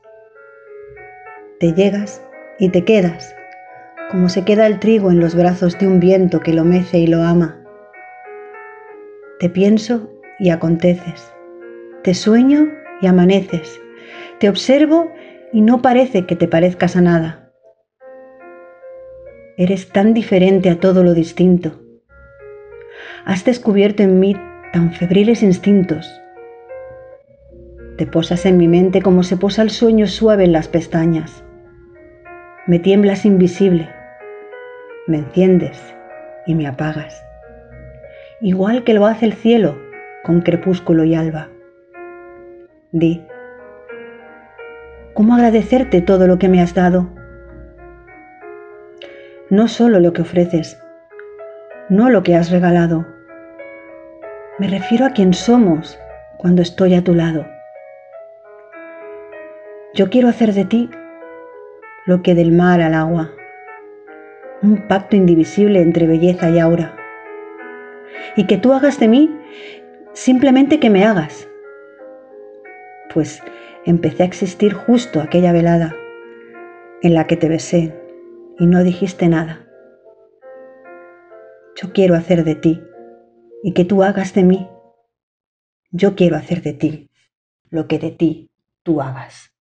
Te 1.59 1.73
llegas 1.73 2.21
y 2.59 2.69
te 2.69 2.85
quedas, 2.85 3.35
como 4.09 4.29
se 4.29 4.45
queda 4.45 4.67
el 4.67 4.79
trigo 4.79 5.11
en 5.11 5.19
los 5.19 5.35
brazos 5.35 5.77
de 5.77 5.87
un 5.87 5.99
viento 5.99 6.39
que 6.39 6.53
lo 6.53 6.63
mece 6.63 6.99
y 6.99 7.07
lo 7.07 7.23
ama. 7.23 7.61
Te 9.39 9.49
pienso 9.49 10.09
y 10.39 10.49
aconteces, 10.49 11.33
te 12.03 12.13
sueño 12.13 12.69
y 13.01 13.07
amaneces, 13.07 13.79
te 14.39 14.49
observo 14.49 15.11
y 15.51 15.61
no 15.61 15.81
parece 15.81 16.25
que 16.25 16.35
te 16.35 16.47
parezcas 16.47 16.95
a 16.95 17.01
nada. 17.01 17.51
Eres 19.57 19.89
tan 19.89 20.13
diferente 20.13 20.69
a 20.69 20.79
todo 20.79 21.03
lo 21.03 21.13
distinto. 21.13 21.81
Has 23.25 23.43
descubierto 23.43 24.03
en 24.03 24.19
mí 24.19 24.35
tan 24.71 24.91
febriles 24.91 25.43
instintos. 25.43 26.21
Te 27.97 28.05
posas 28.05 28.45
en 28.45 28.57
mi 28.57 28.67
mente 28.67 29.01
como 29.01 29.23
se 29.23 29.37
posa 29.37 29.61
el 29.61 29.69
sueño 29.69 30.07
suave 30.07 30.43
en 30.43 30.51
las 30.51 30.67
pestañas. 30.67 31.43
Me 32.67 32.79
tiemblas 32.79 33.25
invisible, 33.25 33.89
me 35.07 35.19
enciendes 35.19 35.95
y 36.45 36.53
me 36.53 36.67
apagas, 36.67 37.23
igual 38.41 38.83
que 38.83 38.93
lo 38.93 39.05
hace 39.05 39.25
el 39.25 39.33
cielo 39.33 39.77
con 40.23 40.41
crepúsculo 40.41 41.05
y 41.05 41.15
alba. 41.15 41.49
Di, 42.91 43.23
¿cómo 45.13 45.35
agradecerte 45.35 46.01
todo 46.01 46.27
lo 46.27 46.37
que 46.37 46.49
me 46.49 46.61
has 46.61 46.73
dado? 46.73 47.09
No 49.49 49.69
solo 49.69 50.01
lo 50.01 50.11
que 50.11 50.23
ofreces, 50.23 50.77
no 51.89 52.09
lo 52.09 52.21
que 52.21 52.35
has 52.35 52.51
regalado 52.51 53.16
me 54.59 54.67
refiero 54.67 55.05
a 55.05 55.11
quien 55.11 55.33
somos 55.33 55.99
cuando 56.37 56.63
estoy 56.63 56.95
a 56.95 57.03
tu 57.03 57.13
lado. 57.13 57.45
Yo 59.93 60.09
quiero 60.09 60.27
hacer 60.27 60.53
de 60.53 60.65
ti 60.65 60.89
lo 62.05 62.23
que 62.23 62.33
del 62.33 62.51
mar 62.51 62.81
al 62.81 62.95
agua, 62.95 63.31
un 64.63 64.87
pacto 64.87 65.15
indivisible 65.15 65.81
entre 65.81 66.07
belleza 66.07 66.49
y 66.49 66.59
aura. 66.59 66.95
Y 68.35 68.47
que 68.47 68.57
tú 68.57 68.73
hagas 68.73 68.99
de 68.99 69.07
mí 69.07 69.39
simplemente 70.13 70.79
que 70.79 70.89
me 70.89 71.05
hagas. 71.05 71.47
Pues 73.13 73.43
empecé 73.85 74.23
a 74.23 74.25
existir 74.25 74.73
justo 74.73 75.21
aquella 75.21 75.51
velada 75.51 75.95
en 77.03 77.13
la 77.13 77.27
que 77.27 77.37
te 77.37 77.47
besé 77.47 77.93
y 78.57 78.65
no 78.65 78.83
dijiste 78.83 79.27
nada. 79.27 79.67
Yo 81.75 81.93
quiero 81.93 82.15
hacer 82.15 82.43
de 82.43 82.55
ti 82.55 82.83
y 83.67 83.73
que 83.73 83.83
tú 83.83 84.01
hagas 84.01 84.33
de 84.33 84.43
mí. 84.43 84.69
Yo 85.91 86.15
quiero 86.15 86.37
hacer 86.37 86.61
de 86.61 86.71
ti 86.71 87.09
lo 87.69 87.85
que 87.85 87.99
de 87.99 88.11
ti 88.11 88.49
tú 88.81 89.01
hagas. 89.01 89.51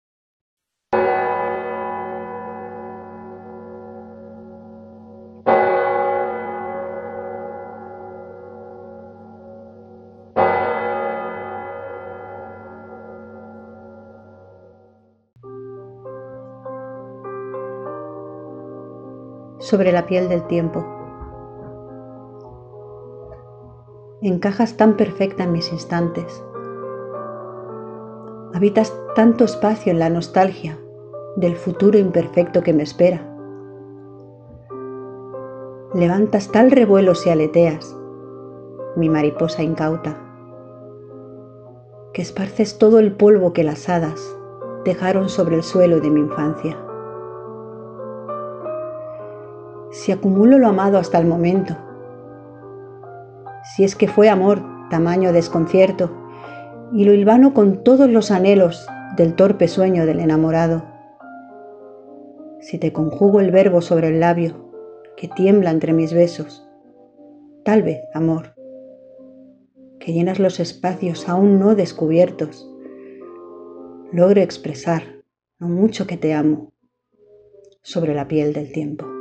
Sobre 19.59 19.90
la 19.90 20.07
piel 20.07 20.29
del 20.29 20.47
tiempo. 20.47 20.95
Encajas 24.28 24.76
tan 24.76 24.96
perfecta 24.96 25.44
en 25.44 25.52
mis 25.52 25.72
instantes. 25.72 26.44
Habitas 28.54 28.92
tanto 29.14 29.44
espacio 29.44 29.92
en 29.92 30.00
la 30.00 30.10
nostalgia 30.10 30.78
del 31.36 31.54
futuro 31.54 31.96
imperfecto 31.96 32.62
que 32.62 32.72
me 32.72 32.82
espera. 32.82 33.20
Levantas 35.94 36.50
tal 36.50 36.72
revuelo 36.72 37.14
si 37.14 37.30
aleteas, 37.30 37.96
mi 38.96 39.08
mariposa 39.08 39.62
incauta, 39.62 40.16
que 42.12 42.22
esparces 42.22 42.78
todo 42.78 42.98
el 42.98 43.12
polvo 43.12 43.52
que 43.52 43.62
las 43.62 43.88
hadas 43.88 44.20
dejaron 44.84 45.28
sobre 45.28 45.56
el 45.56 45.62
suelo 45.62 46.00
de 46.00 46.10
mi 46.10 46.20
infancia. 46.20 46.76
Si 49.92 50.10
acumulo 50.10 50.58
lo 50.58 50.66
amado 50.66 50.98
hasta 50.98 51.18
el 51.18 51.26
momento, 51.26 51.76
si 53.74 53.85
es 53.85 53.96
que 53.96 54.09
fue 54.09 54.29
amor 54.29 54.62
tamaño 54.90 55.33
desconcierto, 55.33 56.11
y 56.92 57.05
lo 57.05 57.12
hilvano 57.12 57.52
con 57.52 57.83
todos 57.83 58.09
los 58.09 58.31
anhelos 58.31 58.87
del 59.16 59.35
torpe 59.35 59.68
sueño 59.68 60.07
del 60.07 60.20
enamorado. 60.20 60.85
Si 62.61 62.79
te 62.79 62.92
conjugo 62.92 63.40
el 63.40 63.50
verbo 63.50 63.81
sobre 63.81 64.09
el 64.09 64.20
labio 64.20 64.70
que 65.16 65.29
tiembla 65.29 65.70
entre 65.70 65.92
mis 65.92 66.12
besos, 66.12 66.68
tal 67.64 67.83
vez, 67.83 68.00
amor, 68.14 68.55
que 69.98 70.12
llenas 70.12 70.38
los 70.38 70.61
espacios 70.61 71.29
aún 71.29 71.59
no 71.59 71.74
descubiertos, 71.74 72.70
logro 74.12 74.40
expresar 74.40 75.02
lo 75.59 75.68
mucho 75.68 76.07
que 76.07 76.16
te 76.16 76.35
amo, 76.35 76.72
sobre 77.83 78.14
la 78.14 78.29
piel 78.29 78.52
del 78.52 78.72
tiempo. 78.72 79.15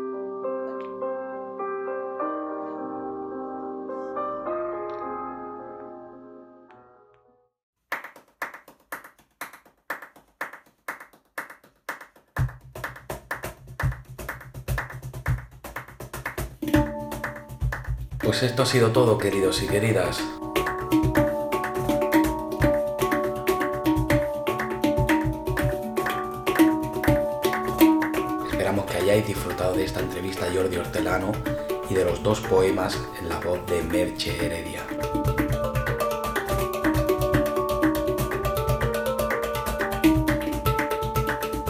Pues 18.26 18.42
esto 18.42 18.64
ha 18.64 18.66
sido 18.66 18.92
todo, 18.92 19.20
queridos 19.20 19.62
y 19.62 19.68
queridas. 19.68 20.20
Esperamos 28.50 28.86
que 28.88 28.98
hayáis 28.98 29.28
disfrutado 29.28 29.76
de 29.76 29.86
esta 29.86 30.00
entrevista 30.00 30.48
a 30.48 30.52
Jordi 30.52 30.76
Hortelano 30.76 31.34
y 31.88 31.94
de 31.94 32.04
los 32.04 32.24
dos 32.24 32.42
poemas 32.42 32.98
en 33.20 33.30
la 33.30 33.40
voz 33.40 33.64
de 33.68 33.84
Merche 33.84 34.36
Heredia. 34.44 34.82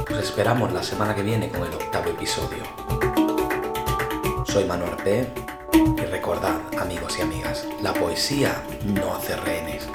Os 0.10 0.18
esperamos 0.18 0.72
la 0.72 0.82
semana 0.82 1.14
que 1.14 1.22
viene 1.22 1.50
con 1.50 1.68
el 1.68 1.74
octavo 1.74 2.12
episodio. 2.12 2.64
Soy 4.46 4.64
Manuel 4.64 4.96
P. 5.04 5.45
Recordad, 6.26 6.60
amigos 6.80 7.20
y 7.20 7.22
amigas, 7.22 7.68
la 7.84 7.94
poesía 7.94 8.64
no 8.84 9.14
hace 9.14 9.36
rehenes. 9.36 9.88